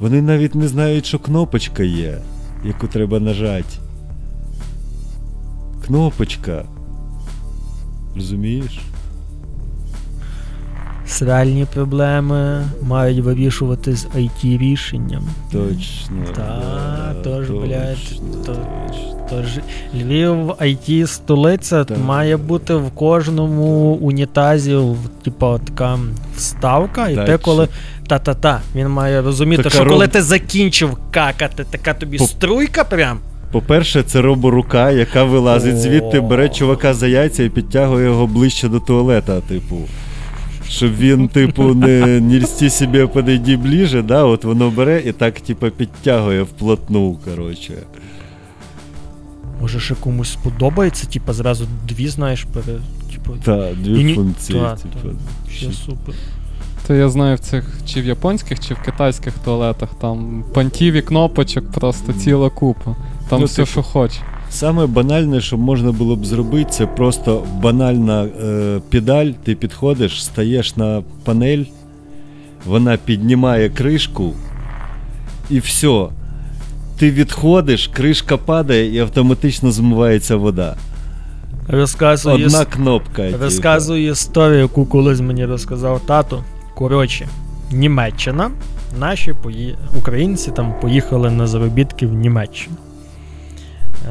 [0.00, 2.18] вони навіть не знають, що кнопочка є,
[2.64, 3.78] яку треба нажати.
[5.86, 6.64] Кнопочка.
[8.14, 8.80] Розумієш?
[11.08, 15.22] Сральні проблеми мають вирішувати з IT рішенням.
[15.52, 16.16] Точно.
[16.36, 18.56] Та, да, тож, точно, блядь, то-.
[19.30, 19.46] Тож
[19.94, 21.98] Львів IT столиця Так.
[21.98, 23.64] має бути в кожному
[24.00, 24.78] унітазі,
[25.24, 25.98] типа така
[26.36, 27.68] вставка, і ти коли.
[28.08, 32.84] Та-та-та, він має розуміти, Така що коли роб- ти закінчив какати, така тобі По- струйка
[32.84, 33.18] прям.
[33.52, 38.80] По-перше, це роборука, яка вилазить звідти, бере чувака за яйця і підтягує його ближче до
[38.80, 39.76] туалета, типу.
[40.68, 45.40] Щоб він, типу, не, не льсти собі подойди ближе, да, от воно бере і так,
[45.40, 47.74] типу, підтягує вплотну, коротше.
[49.60, 52.78] Може, ще комусь сподобається, типа зразу дві, знаєш, пере.
[53.12, 55.14] Типу, Та, І дві ні- функції, та, типу.
[55.52, 56.14] ще супер.
[56.86, 61.02] То я знаю в цих чи в японських, чи в китайських туалетах там пантів і
[61.02, 62.96] кнопочок просто ціла купа.
[63.28, 64.12] Там Ну, все, типу, що хоч.
[64.56, 70.76] Саме банальне, що можна було б зробити, це просто банальна е, педаль, ти підходиш, стаєш
[70.76, 71.64] на панель,
[72.66, 74.32] вона піднімає кришку,
[75.50, 76.06] і все.
[76.98, 80.76] Ти відходиш, кришка падає і автоматично змивається вода.
[81.68, 83.30] Розказую, Одна іс- кнопка.
[83.30, 83.44] типу.
[83.44, 86.44] розказую історію, яку колись мені розказав тато.
[86.74, 87.28] Коротше,
[87.72, 88.50] Німеччина.
[89.00, 89.76] Наші пої...
[89.98, 92.76] українці там поїхали на заробітки в Німеччину.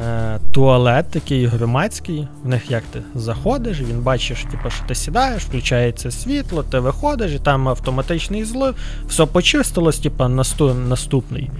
[0.04, 2.28] Е, туалет такий громадський.
[2.44, 7.32] В них як ти заходиш, він бачиш, типу, що ти сідаєш, включається світло, ти виходиш,
[7.32, 8.74] і там автоматичний злив,
[9.08, 10.74] все почистилось, типу, насту...
[10.74, 11.50] наступний.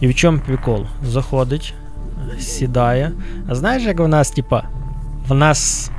[0.00, 0.86] І в чому прикол?
[1.08, 1.74] Заходить,
[2.38, 3.12] сідає.
[3.48, 4.62] А знаєш, як у нас, типа,
[5.28, 5.90] в нас,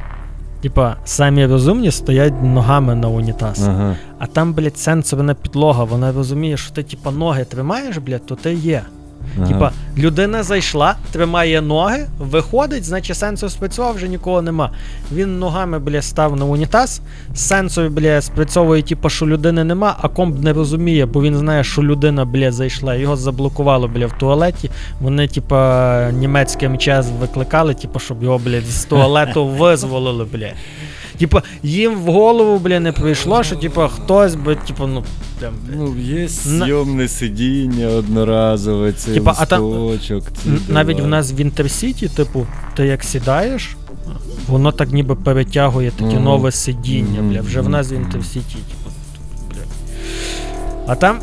[0.61, 3.67] типа, самі розумні стоять ногами на унітаз.
[3.67, 3.95] Ага.
[4.19, 8.53] А там, блядь, сенсорна підлога, вона розуміє, що ти, типа, ноги тримаєш, блядь, то ти
[8.53, 8.84] є.
[9.38, 9.47] Ага.
[9.47, 14.71] Типа, людина зайшла, тримає ноги, виходить, значить сенсор спрацював, вже нікого нема.
[15.11, 17.01] Він ногами, бля, став на унітаз,
[17.36, 21.84] сенсор, бля, спрацьовує, типа, що людини нема, а комп не розуміє, бо він знає, що
[21.84, 22.95] людина, бля, зайшла.
[22.95, 24.69] Його заблокувало, бля, в туалеті.
[25.01, 30.49] Вони, типа, німецьке МЧС викликали, типа, щоб його, блядь, з туалету визволили, бля.
[31.18, 35.03] Типа, їм в голову, бля, не прийшло, що, типа, хтось би, типа, ну,
[35.39, 40.24] бля, Ну, є На- зйомне сидіння одноразове, цей Типа, а там- листочок.
[40.70, 43.76] Навіть в нас в Інтерсіті, типу, ти як сідаєш,
[44.47, 46.24] воно так ніби перетягує таке Мгм.
[46.24, 47.41] нове сидіння, бля.
[47.41, 48.95] Вже в нас в Інтерсіті, типу,
[49.49, 49.64] бля.
[50.88, 51.20] А там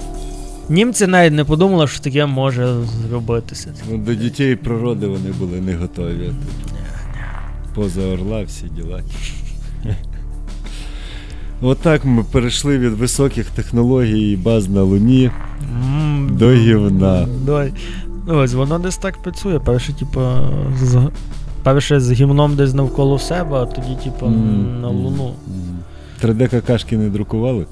[0.69, 2.75] німці навіть не подумали, що таке може
[3.09, 3.75] зробитися.
[3.91, 6.33] Ну, до дітей природи вони були не готові.
[7.75, 9.01] Поза орла всі діла.
[11.63, 15.31] Отак ми перейшли від високих технологій і баз на Луні
[15.93, 17.27] М, до гівна.
[17.45, 17.65] До...
[18.27, 19.59] Ну, ось воно десь так працює.
[19.59, 20.21] Перше, типу,
[20.83, 20.99] з...
[21.63, 25.27] перше з гімном десь навколо себе, а тоді, типу, М, на м, Луну.
[25.49, 25.79] м.
[26.31, 27.67] 3D какашки не друкували?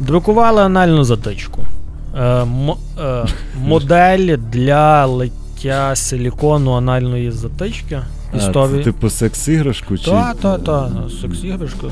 [0.00, 1.62] Друкували анальну затичку.
[2.18, 3.24] Е, мо- е,
[3.64, 8.00] модель для лиття силікону анальної затички.
[8.34, 9.98] А, типу секс-іграшку?
[9.98, 10.04] Чи...
[10.04, 10.90] Та, та, та,
[11.22, 11.90] секс-іграшка.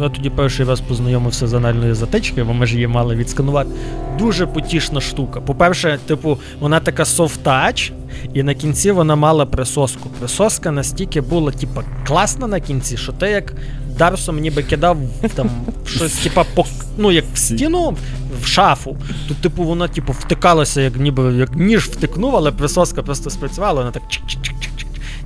[0.00, 3.70] Я тоді перший раз познайомився з анальною затичкою, бо ми ж її мали відсканувати.
[4.18, 5.40] Дуже потішна штука.
[5.40, 7.92] По-перше, типу, вона така soft-touch,
[8.34, 10.08] і на кінці вона мала присоску.
[10.18, 13.54] Присоска настільки була, типу, класна на кінці, що ти як
[13.98, 14.98] дартсом ніби кидав
[15.34, 15.50] там
[15.86, 16.64] щось, типа, по,
[16.96, 17.96] ну, як в стіну,
[18.42, 18.96] в шафу.
[19.28, 23.90] Тут, типу, воно, типу, втикалося, як ніби як ніж втикнув, але присоска просто спрацювала, вона
[23.90, 24.71] так чик-чик-чик-чик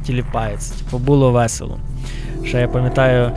[0.07, 0.75] тіліпається.
[0.75, 1.79] Типу, було весело.
[2.45, 3.31] Ще я пам'ятаю,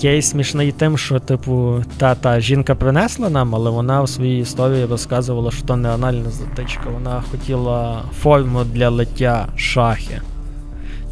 [0.00, 4.84] кейс смішний тим, що, типу, та, та жінка принесла нам, але вона в своїй історії
[4.84, 6.90] розказувала, що то не анальна затичка.
[6.94, 10.20] Вона хотіла форму для лиття шахи.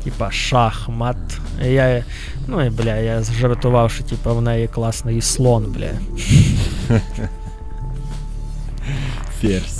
[0.04, 1.16] Типа шахмат.
[1.62, 2.04] Я,
[2.48, 5.90] ну і бля, я жартував, що типа в неї класний слон, бля.
[9.40, 9.79] Ферзь.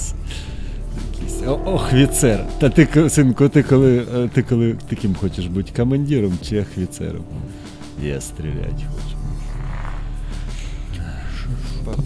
[1.41, 1.61] Якийсь.
[1.66, 2.45] О, охвіцер.
[2.59, 5.72] Та ти, синку, ти коли, е, ти коли ти ким хочеш бути?
[5.76, 7.22] Командиром чи охвіцером?
[8.03, 9.16] Я стріляти хочу.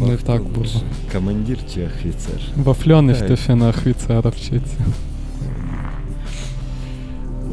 [0.06, 0.66] Не так було.
[1.12, 2.40] Командир чи офіцер?
[2.56, 4.76] Вафльони ж ти ще на офіцера вчиться.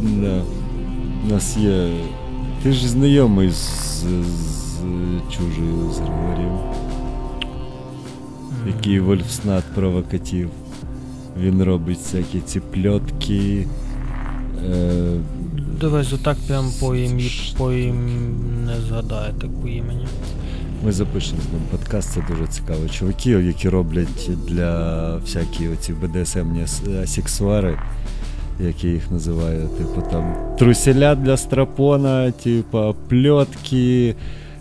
[0.02, 0.42] Да.
[1.26, 1.90] У нас є.
[2.64, 4.80] Ти ж знайомий з, з
[5.32, 6.60] чужою з Григорієм,
[8.68, 10.50] який Вольфснат провокатив.
[11.40, 13.68] Він робить всякі ці пльотки.
[14.72, 15.18] Е,
[15.82, 18.66] Дивись, отак прям по ім'ї, по ім...
[18.66, 20.08] не згадаю так по імені.
[20.86, 22.90] Ми запишемо з ним подкаст, це дуже цікаво.
[22.90, 26.66] Чуваки, які роблять для всякі оці БДСМні
[27.04, 27.80] асексуари,
[28.60, 34.16] як я їх називаю, типу там труселя для страпона, типу пльотки,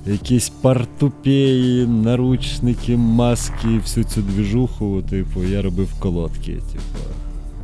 [0.06, 7.10] якісь партупеї, наручники, маски, всю цю двіжуху, типу, я робив колодки, типу.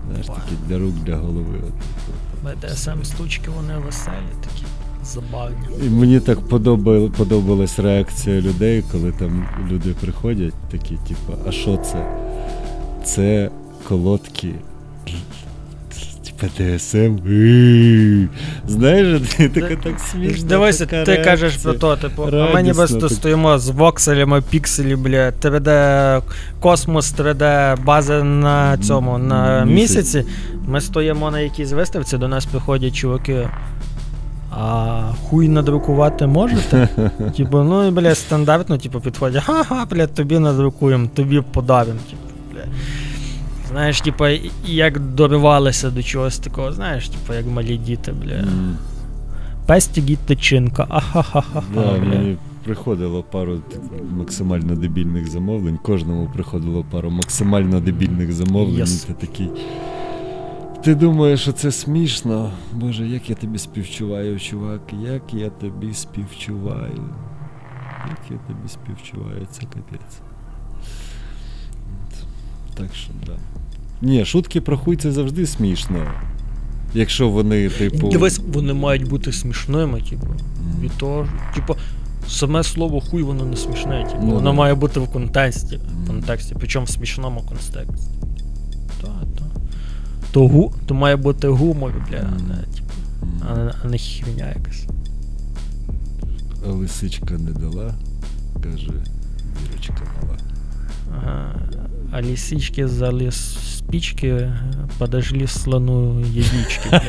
[0.08, 1.58] Знаєш, такі для рук, для голови.
[1.58, 2.66] От, типу.
[2.66, 4.64] БДСМ стучки, вони веселі такі,
[5.04, 5.86] забавні.
[5.86, 11.76] І мені так подобала, подобалась реакція людей, коли там люди приходять, такі, типу, а що
[11.76, 12.06] це?
[13.04, 13.50] Це
[13.88, 14.54] колодки.
[17.28, 18.28] Іі.
[18.68, 20.48] Знаєш, ти таке так смішно.
[20.48, 26.22] Дивися, ти кажеш про то, типу, а ми ніби стоїмо з вокселями, пікселі, бля, 3D
[26.60, 30.24] космос, 3D бази на цьому, на місяці.
[30.68, 33.48] Ми стоїмо на якійсь виставці, до нас приходять чуваки.
[34.50, 36.88] А хуй надрукувати можете?
[37.36, 41.98] Типу, ну і бля, стандартно, типу, підходять, ха-ха, бля, тобі надрукуємо, тобі подаримо.
[42.10, 42.22] Типу,
[42.52, 42.62] бля.
[43.68, 44.02] Знаєш,
[44.66, 48.32] і як доривалися до чогось такого, знаєш, типу, як малі діти, бля.
[48.32, 48.76] М.
[49.66, 51.62] Пестігіт тичинка, ахахаха.
[51.74, 53.60] Да, мені приходило пару
[54.10, 55.78] максимально дебільних замовлень.
[55.82, 58.84] Кожному приходило пару максимально дебільних замовлень.
[58.84, 59.06] Yes.
[59.06, 59.50] Ти такий.
[60.84, 62.52] Ти думаєш, що це смішно?
[62.72, 67.04] Боже, як я тобі співчуваю, чувак, як я тобі співчуваю.
[68.08, 70.20] Як я тобі співчуваю, це капець.
[72.76, 73.32] Так що, да.
[74.02, 76.06] Ні, шутки про хуй це завжди смішно.
[76.94, 78.08] Якщо вони, типу.
[78.08, 80.26] Дивись, вони мають бути смішними, типу.
[80.80, 81.76] Від того, ж, типу,
[82.28, 84.22] саме слово хуй воно не смішне, типу.
[84.22, 84.52] Ну, воно да.
[84.52, 85.76] має бути в контексті.
[86.04, 88.10] В контексті, причому в смішному контексті.
[89.02, 89.62] Так, так.
[90.32, 92.92] То, гу, то має бути гумор, бля, а не, типу,
[93.48, 94.86] а а не херня якась.
[96.66, 97.94] А лисичка не дала,
[98.62, 98.92] каже,
[99.62, 100.38] вірочка мала.
[101.16, 101.54] Ага.
[102.12, 104.52] А лисички зали с- спички,
[104.98, 107.00] подожгли слону яички,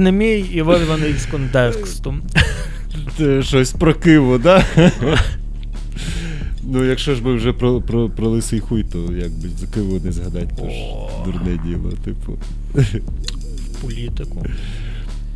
[0.00, 2.14] не мій і вирваний з контексту.
[3.16, 4.64] Ти щось про Киву, да?
[6.70, 10.12] Ну, якщо ж ми вже про, про, про лисий хуй, то якби за Киву не
[10.12, 10.76] згадати, то ж
[11.24, 12.38] дурне діло, типу.
[13.82, 14.46] Політику.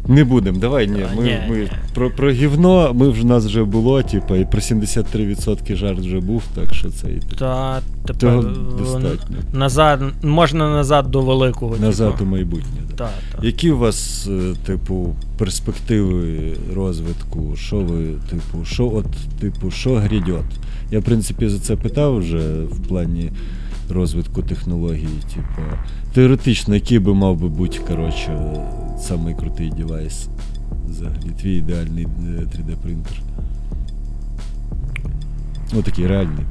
[0.08, 1.06] Не будемо, давай, ні.
[1.16, 1.68] Ми, ні, ми ні.
[1.94, 6.42] Про, про гівно ми вже нас вже було, типу, і про 73% жарт вже був,
[6.54, 9.36] так що це і Та тепер Того е, достатньо.
[9.52, 11.76] назад, можна назад до великого.
[11.76, 12.30] Назад у типу.
[12.30, 12.80] майбутнє.
[12.90, 12.96] Да.
[12.96, 13.46] Та, та.
[13.46, 17.56] Які у вас, е, типу, перспективи розвитку?
[17.56, 19.06] Що ви, типу, що от,
[19.40, 20.44] типу, що грядет?
[20.90, 23.30] Я, в принципі, за це питав вже в плані
[23.92, 25.08] розвитку технологій.
[25.34, 25.62] Типу,
[26.14, 28.56] теоретично, який би мав би бути, коротше,
[29.00, 30.28] самий крутий девайс?
[30.88, 33.22] Взагалі, твій ідеальний 3D принтер.
[35.72, 36.44] Ну, такий реальний.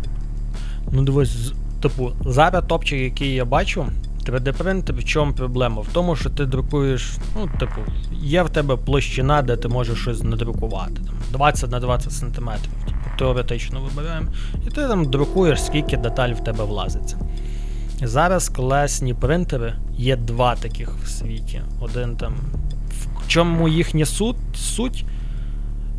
[0.91, 3.85] Ну дивись, типу, зараз топчик, який я бачу,
[4.25, 5.81] 3D принтер, в чому проблема?
[5.81, 7.81] В тому, що ти друкуєш, ну, типу,
[8.21, 10.93] є в тебе площина, де ти можеш щось надрукувати.
[10.93, 12.71] Там, 20 на 20 сантиметрів.
[13.22, 14.28] Теоретично вибираємо.
[14.67, 17.17] І ти там друкуєш, скільки деталей в тебе влазиться.
[18.01, 21.61] Зараз класні принтери, є два таких в світі.
[21.80, 22.34] Один там.
[23.19, 24.36] В чому їхня суть?
[24.55, 25.05] суть?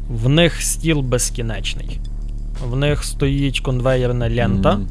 [0.09, 2.01] В них стіл безкінечний.
[2.65, 4.73] В них стоїть конвейерна лента.
[4.73, 4.87] Мгм.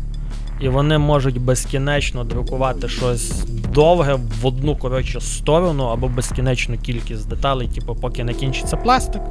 [0.62, 7.68] І вони можуть безкінечно друкувати щось довге в одну коротше сторону, або безкінечну кількість деталей,
[7.68, 9.22] типу, поки не кінчиться пластик.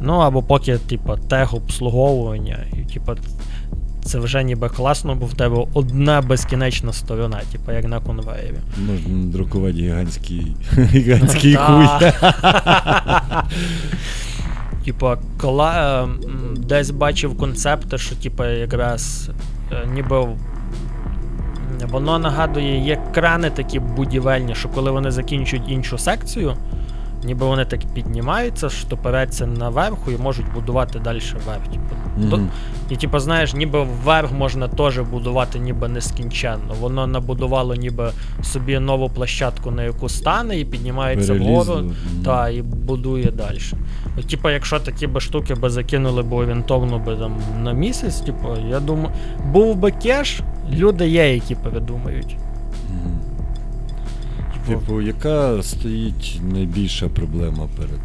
[0.00, 2.58] Ну, або поки, типу, тег обслуговування.
[2.72, 3.12] І, типу,
[4.04, 8.56] це вже ніби класно, бо в тебе одна безкінечна сторона, типу, як на конвеєрі.
[8.86, 11.86] Можна друкувати гігантський, гігантський хуй.
[14.84, 16.08] Типа, кола, е,
[16.56, 19.30] десь бачив концепти, що типа якраз
[19.72, 20.26] е, ніби
[21.90, 26.56] воно нагадує, є крани такі будівельні, що коли вони закінчують іншу секцію,
[27.26, 31.62] ніби вони так піднімаються, штопореться наверху і можуть будувати далі вверх.
[31.62, 32.36] Типу.
[32.36, 32.50] Мгм.
[32.90, 36.74] і типу, знаєш, ніби вверх можна теж будувати ніби нескінченно.
[36.80, 38.10] Воно набудувало ніби
[38.42, 41.94] собі нову площадку, на яку стане, і піднімається вгору, мгм.
[42.24, 43.58] та, і будує далі.
[44.30, 48.80] Типу, якщо такі би штуки би закинули б орієнтовно би там на місяць, типу, я
[48.80, 49.10] думаю,
[49.52, 52.36] був би кеш, люди є, які передумають.
[52.90, 53.20] Мгм.
[54.66, 58.00] Типу, Типу, яка стоїть найбільша проблема перед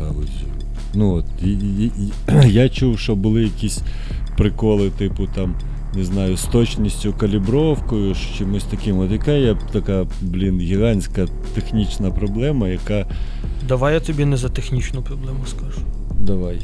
[0.00, 0.46] галузю?
[0.94, 2.12] Ну от і, і, і,
[2.48, 3.82] я чув, що були якісь
[4.36, 5.54] приколи, типу там,
[5.94, 8.98] не знаю, з точністю калібровкою, з чимось таким.
[8.98, 13.06] От яка є така, блін, гігантська технічна проблема, яка.
[13.68, 15.80] давай я тобі не за технічну проблему скажу.
[16.20, 16.60] Давай.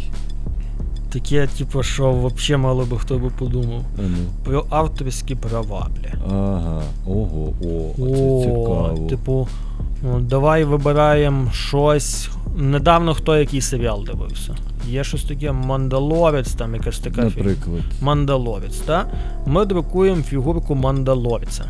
[1.13, 3.83] Таке, типу, що взагалі мало би хто би подумав.
[3.99, 4.17] А ну.
[4.45, 6.35] Про авторські права, бля.
[6.37, 6.83] Ага.
[7.07, 9.07] Ого, о, це цікаво.
[9.11, 9.49] типу,
[10.03, 12.31] Ну, Давай вибираємо щось.
[12.57, 14.57] Недавно хто який серіал дивився.
[14.89, 17.81] Є щось таке Мандалорець, там якась така фі- Наприклад.
[18.01, 19.09] Мандалорець, так?
[19.47, 21.65] Ми друкуємо фігурку Мандалорця.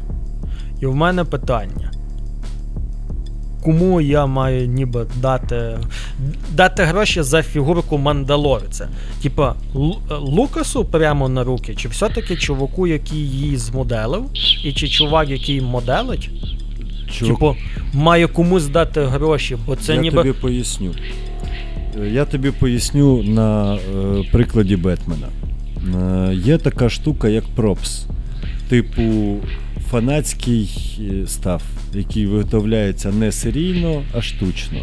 [0.80, 1.90] І в мене питання.
[3.62, 5.78] Кому я маю ніби дати,
[6.52, 8.88] дати гроші за фігурку Мандалорця?
[9.22, 9.54] Типа
[10.20, 14.24] Лукасу прямо на руки, чи все-таки чуваку, який її змоделив,
[14.64, 16.30] і чи чувак, який моделить,
[17.18, 17.56] Чувак, типу,
[17.92, 20.16] має комусь дати гроші, бо це я ніби.
[20.16, 20.94] тобі поясню.
[22.12, 23.78] Я тобі поясню на е,
[24.32, 25.26] прикладі Бетмена.
[26.30, 28.06] Е, є така штука, як пропс.
[28.68, 29.36] Типу
[29.90, 31.62] фанатський е, став,
[31.94, 34.78] який виготовляється не серійно, а штучно.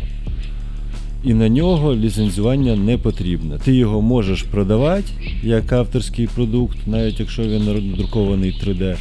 [1.23, 3.57] І на нього ліцензування не потрібне.
[3.63, 5.11] Ти його можеш продавати
[5.43, 8.97] як авторський продукт, навіть якщо він друкований 3D.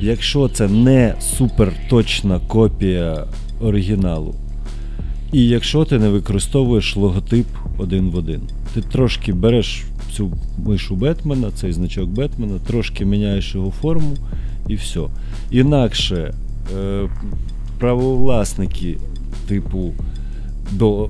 [0.00, 3.24] Якщо це не суперточна копія
[3.60, 4.34] оригіналу,
[5.32, 7.46] і якщо ти не використовуєш логотип
[7.78, 8.40] один в один,
[8.74, 9.82] ти трошки береш
[10.12, 14.16] цю мишу Бетмена, цей значок Бетмена, трошки міняєш його форму
[14.68, 15.00] і все.
[15.50, 16.34] Інакше
[16.78, 17.08] е,
[17.78, 18.98] правовласники,
[19.48, 19.92] типу,
[20.72, 21.08] до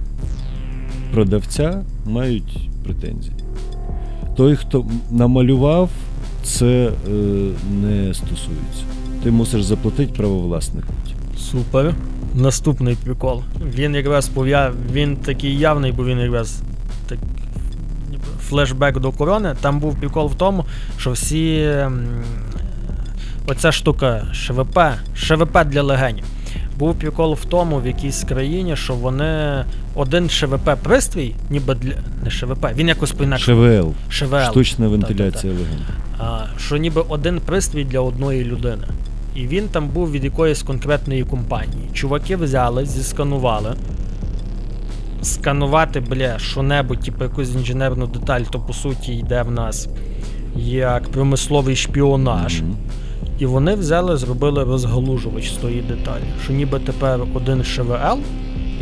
[1.12, 3.34] продавця мають претензії.
[4.36, 5.90] Той, хто намалював,
[6.42, 7.10] це е,
[7.82, 8.84] не стосується.
[9.22, 10.92] Ти мусиш заплатити правовласнику.
[11.38, 11.94] Супер.
[12.34, 13.42] Наступний прикол.
[13.74, 14.72] Він якраз пов'я...
[14.92, 16.60] він такий явний, бо він якраз
[17.06, 17.18] так...
[18.40, 19.56] флешбек до корони.
[19.60, 20.64] Там був прикол в тому,
[20.98, 21.74] що всі.
[23.46, 24.78] Оця штука ШВП,
[25.16, 26.24] ШВП для легенів.
[26.78, 31.92] Був прикол в тому, в якійсь країні, що вони один ШВП пристрій, ніби для.
[32.24, 33.44] Не ШВП, він якось по-інакше.
[33.44, 34.50] ШВЛ, ШВЛ.
[34.50, 35.84] штучна вентиляція легень.
[36.18, 38.86] А, що ніби один пристрій для одної людини.
[39.34, 41.90] І він там був від якоїсь конкретної компанії.
[41.92, 43.74] Чуваки взяли, зісканували.
[45.22, 49.88] Сканувати, бля, що-небудь, типу якусь інженерну деталь, то по суті йде в нас
[50.56, 52.62] як промисловий шпіонаж.
[52.62, 52.76] Мгм.
[53.38, 56.22] І вони взяли, зробили розгалужувач з тої деталі.
[56.44, 58.18] Що ніби тепер один ШВЛ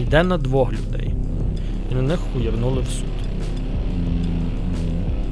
[0.01, 1.15] йде на двох людей.
[1.93, 3.05] І на них хуярнули в суд.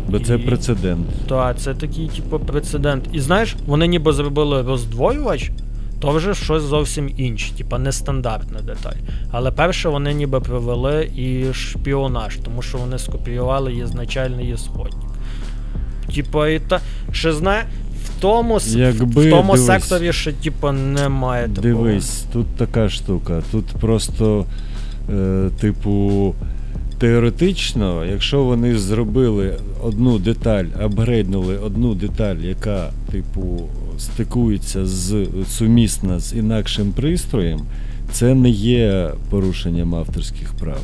[0.09, 1.07] Бо це І- прецедент.
[1.29, 3.05] Так, це такий, типу, прецедент.
[3.13, 5.51] І знаєш, вони ніби зробили роздвоювач,
[6.01, 8.97] то вже щось зовсім інше, типа нестандартна деталь.
[9.31, 14.95] Але перше вони ніби провели і шпіонаж, тому що вони скопіювали ізначальний ісходник.
[16.15, 16.81] Типа, і та.
[17.13, 17.65] Ще знає,
[18.05, 19.67] в тому, Якби, в тому дивись.
[19.67, 21.63] секторі ще, типа, немає такого.
[21.63, 23.43] Дивись, тут така штука.
[23.53, 24.47] Тут просто,
[25.13, 26.35] е, типу,
[26.99, 36.33] теоретично, якщо вони зробили одну деталь, апгрейднули одну деталь, яка, типу, стикується з сумісна з
[36.35, 37.61] інакшим пристроєм,
[38.13, 40.81] це не є порушенням авторських прав.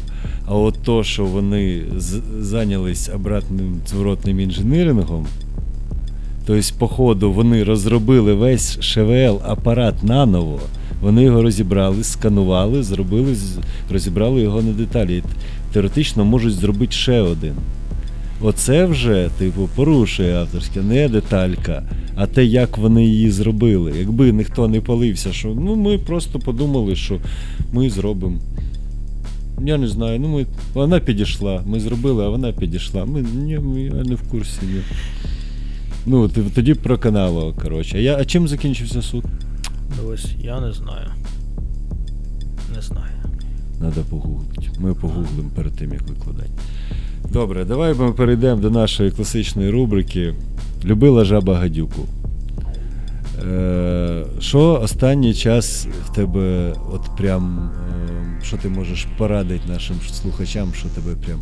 [0.47, 5.27] А от то, що вони з- зайнялись обратним зворотним інженерингом,
[6.49, 10.61] Тобто, по ходу вони розробили весь ШВЛ апарат наново.
[11.01, 13.37] Вони його розібрали, сканували, зробили,
[13.91, 15.23] розібрали його на деталі.
[15.73, 17.53] Теоретично можуть зробити ще один.
[18.41, 21.83] Оце вже, типу, порушує авторське, не деталька,
[22.17, 23.93] а те, як вони її зробили.
[23.99, 27.19] Якби ніхто не палився, що ну ми просто подумали, що
[27.73, 28.39] ми зробимо.
[29.67, 30.47] Я не знаю, ну ми.
[30.75, 33.05] Вона підійшла, ми зробили, а вона підійшла.
[33.05, 34.61] Ми, ні, ми я не в курсі.
[34.63, 34.81] Ні.
[36.07, 37.97] Ну, тоді проканало, коротше.
[37.97, 39.25] А, я, а чим закінчився суд?
[39.97, 41.11] Дивись, я не знаю.
[42.77, 43.13] Не знаю.
[43.81, 44.69] Надо погуглити.
[44.79, 46.51] Ми погуглимо перед тим, як викладати.
[47.33, 50.35] Добре, давай ми перейдемо до нашої класичної рубрики
[50.85, 52.07] Любила жаба гадюку.
[53.49, 57.71] Е, що останній час в тебе, от прям,
[58.41, 61.41] е, що ти можеш порадити нашим слухачам, що тебе прям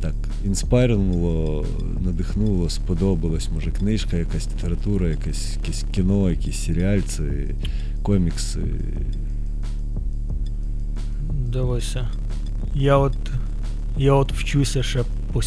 [0.00, 0.14] так
[0.44, 1.66] інспайрнуло,
[2.00, 3.48] надихнуло, сподобалось?
[3.54, 7.22] Може, книжка, якась література, якесь, якесь кіно, якісь серіальці,
[8.02, 8.60] комікси.
[11.32, 12.08] Дивися.
[12.74, 13.16] Я от.
[13.96, 15.40] Я от вчуся ще по,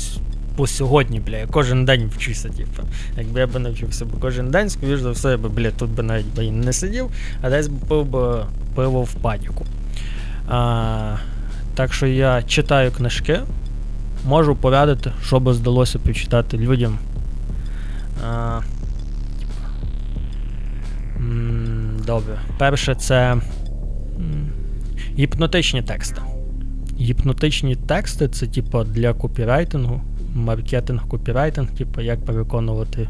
[0.55, 1.37] по сьогодні, бля.
[1.37, 2.83] Я кожен день вчуся, типу.
[3.17, 5.89] Якби я би не вчився б кожен день, скоріш за все, я би, бля, тут
[5.89, 7.09] би навіть би не сидів,
[7.41, 9.65] а десь би пив би пиво в паніку.
[10.47, 11.15] А,
[11.75, 13.39] так що я читаю книжки,
[14.25, 16.97] можу порадити, що би здалося почитати людям.
[18.25, 18.59] А,
[22.05, 22.39] добре.
[22.57, 23.37] Перше, це.
[25.17, 26.21] Гіпнотичні тексти.
[26.99, 30.01] Гіпнотичні тексти це типу для копірайтингу,
[30.35, 33.09] маркетинг, копірайтинг, типу, як переконувати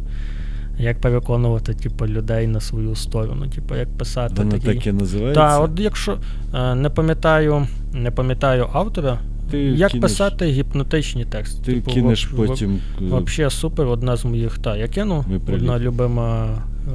[0.77, 4.75] як переконувати типу, людей на свою сторону, типу, як писати Воно такий.
[4.75, 5.41] так і називається.
[5.41, 6.17] Так, от якщо
[6.55, 9.19] е, не пам'ятаю, не пам'ятаю автора,
[9.51, 11.61] Ти як кинеш- писати гіпнотичні тексти.
[11.65, 12.79] Ти Типу, кинеш в- потім.
[13.01, 14.57] е, Вообще супер, одна з моїх.
[14.59, 16.47] Та, я кину, одна любима
[16.87, 16.91] е,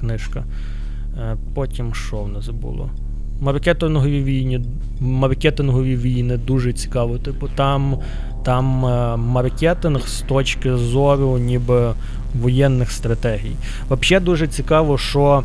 [0.00, 0.44] книжка.
[1.18, 2.90] Е, потім що в нас було?
[3.40, 4.64] Маркетингові війни,
[5.00, 7.18] маркетингові війни дуже цікаво.
[7.18, 7.98] Типу, там,
[8.44, 11.92] там е, маркетинг з точки зору ніби
[12.40, 13.52] воєнних стратегій.
[13.90, 15.42] Взагалі дуже цікаво, що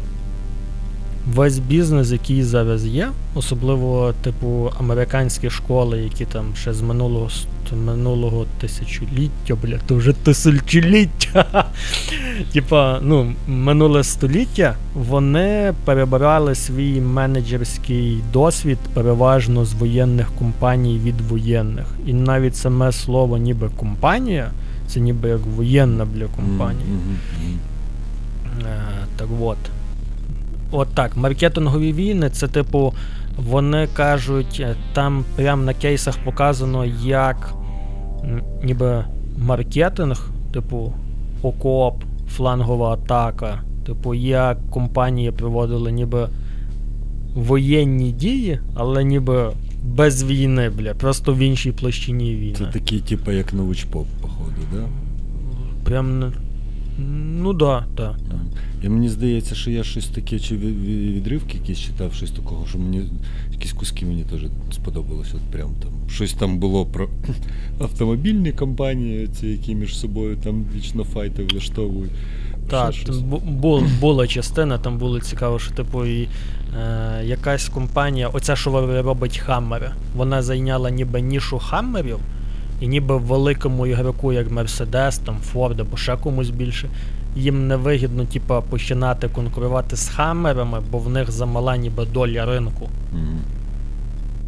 [1.36, 7.30] весь бізнес, який зараз є, особливо типу американські школи, які там ще з минулого
[7.86, 11.66] минулого тисячоліття, бля, то вже тисячоліття.
[12.54, 21.86] Типа, ну, минуле століття, вони перебирали свій менеджерський досвід переважно з воєнних компаній від воєнних.
[22.06, 24.52] І навіть саме слово ніби компанія,
[24.88, 26.86] це ніби як воєнна бля компанія.
[28.62, 28.82] Е,
[29.18, 29.58] так от.
[30.72, 32.94] От так, маркетингові війни, це типу,
[33.38, 37.54] вони кажуть, е, там прямо на кейсах показано, як
[38.64, 39.04] ніби
[39.38, 40.94] маркетинг, типу,
[41.42, 46.30] окоп, флангова атака, типу, як компанії проводили ніби
[47.36, 49.52] воєнні дії, але ніби
[49.84, 52.56] без війни, бля, просто в іншій площині війни.
[52.58, 54.84] Це такий, типу, як научпоп, походу, да?
[55.84, 56.34] Прям.
[57.42, 57.86] Ну да.
[57.98, 58.16] Да,
[58.84, 62.66] І мені здається, що я щось таке, чи ві- ві- відривки якісь читав, щось такого,
[62.70, 63.02] що мені
[63.52, 65.34] якісь куски мені теж сподобалось.
[65.34, 65.92] От прям там.
[66.10, 67.10] Щось там було про
[67.80, 72.12] автомобільні компанії, ці, які між собою там вічно файти влаштовують.
[72.70, 72.94] Так,
[73.62, 76.28] бу- була частина, там було цікаво, що типу і
[76.80, 82.18] е, якась компанія, оця, що робить хаммери, вона зайняла ніби нішу хаммерів,
[82.80, 86.90] і ніби великому ігроку, як Mercedes, там Ford або ще комусь більше,
[87.36, 92.90] їм невигідно, типу, починати конкурувати з хаммерами, бо в них замала ніби доля ринку.
[93.14, 93.40] Мгм.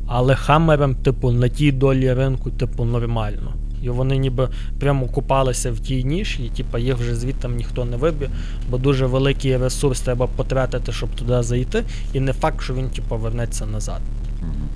[0.08, 3.54] Але хаммерам, типу, на тій долі ринку, типу, нормально.
[3.82, 4.50] І вони ніби
[4.80, 8.30] прямо купалися в тій ніші, і типу, їх вже звідти ніхто не виб'є,
[8.70, 11.84] бо дуже великий ресурс треба потратити, щоб туди зайти,
[12.14, 14.02] і не факт, що він типу, вернеться назад.
[14.42, 14.68] Мгм.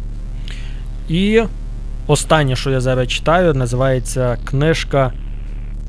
[1.09, 1.43] І
[2.07, 5.11] останнє, що я зараз читаю, називається книжка.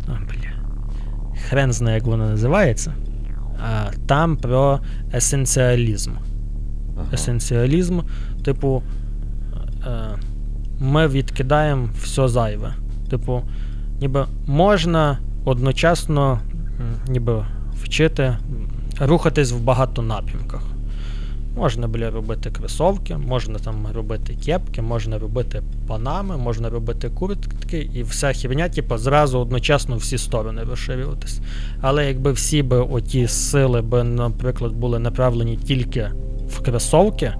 [0.08, 0.50] А, бля.
[1.48, 2.94] Хрен знає, як вона називається.
[3.64, 4.80] А, там про
[5.14, 6.12] есенціалізм.
[6.96, 7.06] Ага.
[7.12, 8.00] есенціалізм,
[8.44, 8.82] типу,
[9.86, 9.90] е,
[10.80, 12.74] ми відкидаємо все зайве.
[13.10, 13.42] Типу,
[14.00, 16.40] ніби можна одночасно
[17.08, 17.44] ніби
[17.82, 18.36] вчити,
[19.00, 20.62] рухатись в багато напрямках.
[21.56, 28.02] Можна бля, робити кросовки, можна там робити кепки, можна робити панами, можна робити куртки, і
[28.02, 31.40] вся херня, типу, зразу одночасно всі сторони розширюватись.
[31.80, 36.10] Але якби всі би оті сили би, наприклад, були направлені тільки
[36.48, 37.34] в кросовки,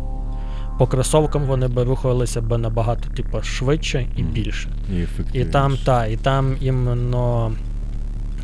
[0.79, 4.69] по кросовкам вони би рухалися би набагато типу, швидше і більше.
[4.93, 7.53] І І там, та, і там іменно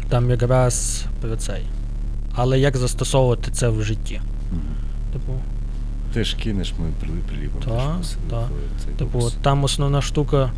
[0.08, 1.62] там якраз про цей.
[2.34, 4.20] Але як застосовувати це в житті?
[5.12, 5.32] Типу,
[6.12, 7.78] Ти ж кинеш ми приліпимо.
[7.78, 7.96] Та,
[8.30, 8.48] та.
[8.98, 10.50] Типу, там основна штука.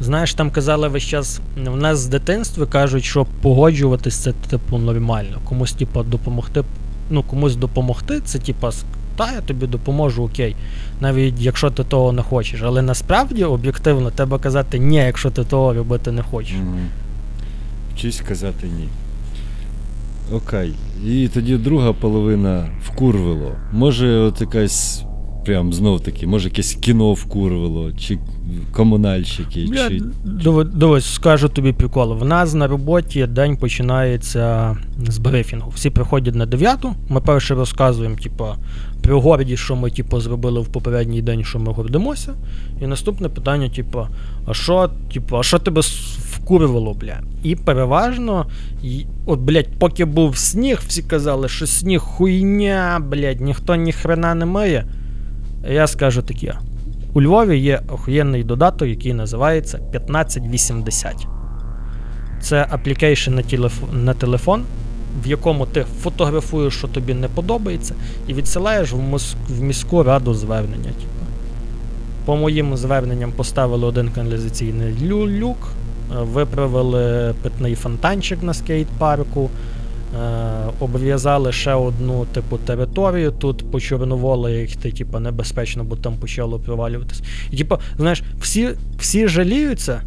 [0.00, 5.38] Знаєш, там казали весь час, в нас з дитинства кажуть, що погоджуватись це типу нормально.
[5.44, 6.64] Комусь, типу, допомогти.
[7.10, 8.68] Ну, комусь допомогти, це типу,
[9.16, 10.56] та я тобі допоможу, окей.
[11.00, 12.62] Навіть якщо ти того не хочеш.
[12.62, 16.56] Але насправді об'єктивно треба казати ні, якщо ти того робити не хочеш.
[17.94, 18.88] Вчись казати ні.
[20.32, 20.72] Окей.
[21.06, 23.52] І тоді друга половина вкурвило.
[23.72, 25.04] Може, от якась.
[25.44, 28.18] Прям знов таки, може якесь кіно вкурвило, чи
[28.72, 30.02] комунальщики, Бля, чи.
[30.64, 32.14] Дивись, скажу тобі прикол.
[32.14, 34.76] В нас на роботі день починається
[35.08, 35.70] з брифінгу.
[35.74, 36.78] Всі приходять на 9,
[37.08, 38.56] ми перше розказуємо, типа,
[39.02, 42.34] про гордість, що ми типу, зробили в попередній день, що ми гордимося.
[42.82, 44.06] І наступне питання, типу,
[44.46, 45.82] а що, типу, а що тебе
[46.50, 47.20] вкурвало, бля?
[47.42, 48.46] І переважно,
[48.82, 54.34] і, от, блядь, поки був сніг, всі казали, що сніг хуйня, блядь, ніхто ні хрена
[54.34, 54.84] не миє.
[55.70, 56.54] Я скажу таке.
[57.12, 61.26] У Львові є охуєнний додаток, який називається 1580.
[62.40, 63.82] Це application на, телеф...
[63.92, 64.62] на телефон,
[65.24, 67.94] в якому ти фотографуєш, що тобі не подобається,
[68.26, 69.34] і відсилаєш в, мос...
[69.48, 70.84] в міську раду звернення.
[70.84, 71.26] Типу.
[72.24, 74.94] По моїм зверненням поставили один каналізаційний
[75.40, 75.72] люк,
[76.18, 79.50] виправили питний фонтанчик на скейт-парку.
[80.16, 86.58] Е, обв'язали ще одну типу територію тут по Чорноволі, ти типу, небезпечно, бо там почало
[86.58, 87.22] провалюватись.
[87.50, 88.68] І типу, знаєш, всі,
[88.98, 90.02] всі жаліються,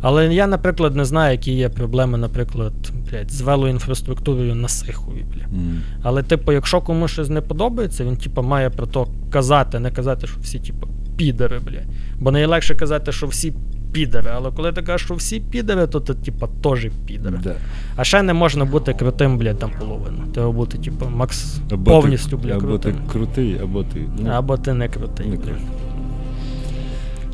[0.00, 2.72] але я, наприклад, не знаю, які є проблеми, наприклад,
[3.10, 5.24] блядь, з велоінфраструктурою на Сихові.
[5.52, 5.82] М.
[6.02, 10.26] Але, типу, якщо комусь щось не подобається, він, типу, має про то казати, не казати,
[10.26, 11.86] що всі, типу, підери, блядь.
[12.18, 13.52] Бо найлегше казати, що всі
[13.92, 17.38] підери, але коли ти кажеш, що всі підери, то ти, типу, теж підери.
[17.42, 17.54] Да.
[17.96, 20.18] А ще не можна бути крутим, блядь, там половину.
[20.34, 24.00] Треба бути, типу, макс Або повністю, блядь, або ти крутий, або ти.
[24.18, 25.60] Ну, Або ти не крутий, не блядь.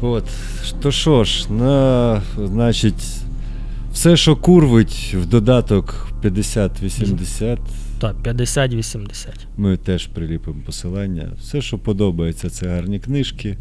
[0.01, 0.25] От,
[0.81, 3.05] то що ж, на, значить,
[3.93, 7.59] все, що курвить в додаток 50-80,
[8.01, 9.29] Так, 50-80.
[9.57, 11.29] ми теж приліпимо посилання.
[11.41, 13.59] Все, що подобається, це гарні книжки.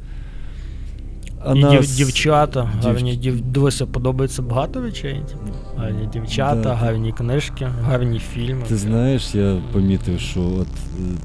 [1.46, 3.42] А І дів, дівчата, дів- гарні дів...
[3.42, 5.22] Дивися, подобається багато речей.
[5.30, 5.58] типу.
[5.78, 6.74] Гарні дівчата, Да.
[6.74, 8.62] гарні книжки, гарні фільми.
[8.68, 10.68] Ти знаєш, я помітив, що от,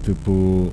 [0.04, 0.66] типу,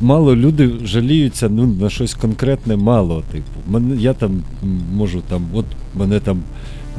[0.00, 3.22] мало люди жаліються ну, на щось конкретне, мало.
[3.32, 3.44] Типу.
[3.66, 4.42] Мене, я там
[4.92, 6.42] можу там, от мене там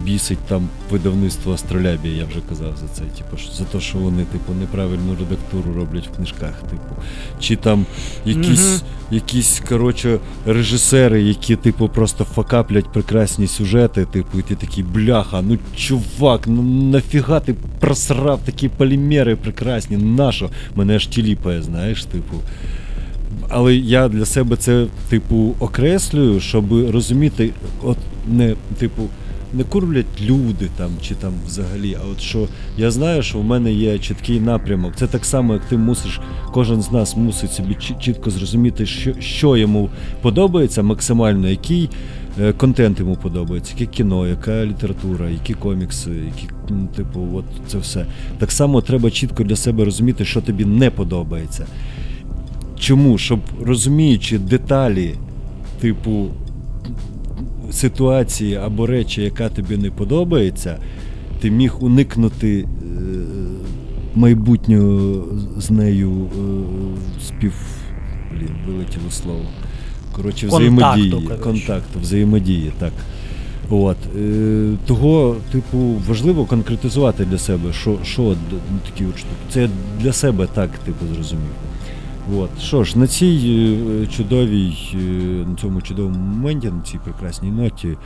[0.03, 3.01] бісить там видавництво Астролябія, я вже казав за це.
[3.01, 6.61] Типу, за те, що вони, типу, неправильну редактуру роблять в книжках.
[6.61, 7.01] Типу.
[7.39, 7.85] Чи там
[8.25, 15.41] якісь, якісь коротше, режисери, які, типу, просто факаплять прекрасні сюжети, типу, і ти такий, бляха,
[15.41, 20.49] ну чувак, ну нафіга ти просрав такі полімери прекрасні, нащо?
[20.75, 22.37] Мене аж тіліпає, знаєш, типу.
[23.49, 27.49] Але я для себе це, типу, окреслюю, щоб розуміти,
[27.83, 27.97] от
[28.27, 29.09] не, типу,
[29.53, 32.47] не курвлять люди там чи там взагалі, а от що
[32.77, 34.93] я знаю, що в мене є чіткий напрямок.
[34.95, 36.21] Це так само, як ти мусиш,
[36.53, 39.89] кожен з нас мусить собі чітко зрозуміти, що, що йому
[40.21, 41.89] подобається максимально, який
[42.41, 47.77] е, контент йому подобається, яке кіно, яка література, які комікси, які, ну, типу, от це
[47.77, 48.05] все.
[48.37, 51.65] Так само треба чітко для себе розуміти, що тобі не подобається.
[52.79, 53.17] Чому?
[53.17, 55.15] Щоб розуміючи деталі,
[55.79, 56.27] типу,
[57.71, 60.77] ситуації або речі, яка тобі не подобається,
[61.39, 62.65] ти міг уникнути е,
[64.15, 65.25] майбутнього
[65.57, 67.53] з нею е, спів.
[68.31, 69.45] Блін, вилетіло слово.
[70.15, 71.11] Коротше, Контакту, взаємодії.
[71.11, 71.43] коротше.
[71.43, 72.91] Контакту, взаємодії, так.
[73.69, 73.97] От.
[74.17, 75.77] Е, того, типу,
[76.07, 78.35] важливо конкретизувати для себе, що, що
[78.85, 79.35] такі от штуки.
[79.49, 79.69] Це
[80.01, 81.51] для себе так, типу, зрозумів.
[82.35, 82.49] От.
[82.61, 84.97] Що ж, на цій е, чудовій, е,
[85.47, 87.97] на цьому чудовому моменті, на цій прекрасній ноті,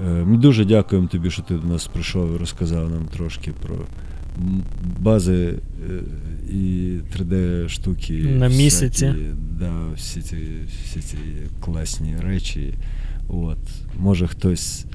[0.00, 3.76] е, ми дуже дякуємо тобі, що ти до нас прийшов і розказав нам трошки про
[4.98, 5.54] бази
[6.50, 8.12] і 3D штуки.
[8.12, 9.14] На всякі, місяці.
[9.58, 10.36] Да, всі ці,
[10.84, 11.16] всі ці
[11.60, 12.74] класні речі.
[13.28, 13.58] От.
[13.98, 14.86] Може хтось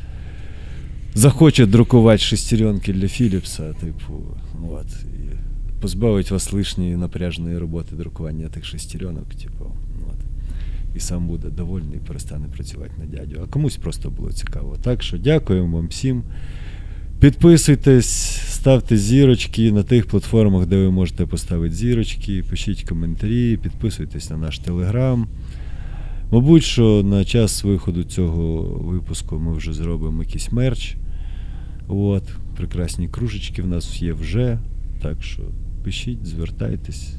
[1.13, 4.13] захоче друкувати шестеренки для Філіпса, типу,
[4.71, 4.87] от,
[5.81, 9.65] позбавить вас лишньої напряжної роботи друкування тих шестеренок, типу,
[10.07, 10.17] от.
[10.95, 13.39] І сам буде довольний і перестане працювати на дядю.
[13.43, 14.77] А комусь просто було цікаво.
[14.81, 16.23] Так що дякуємо вам всім.
[17.19, 24.37] Підписуйтесь, ставте зірочки на тих платформах, де ви можете поставити зірочки, пишіть коментарі, підписуйтесь на
[24.37, 25.27] наш телеграм.
[26.31, 30.95] Мабуть, що на час виходу цього випуску ми вже зробимо якийсь мерч.
[31.87, 32.23] От,
[32.57, 34.59] прекрасні кружечки в нас є вже.
[35.01, 35.43] Так що
[35.83, 37.15] пишіть, звертайтесь.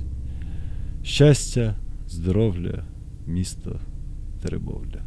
[1.02, 1.74] Щастя,
[2.08, 2.84] здоров'я,
[3.26, 3.80] місто
[4.42, 5.02] Теребовля.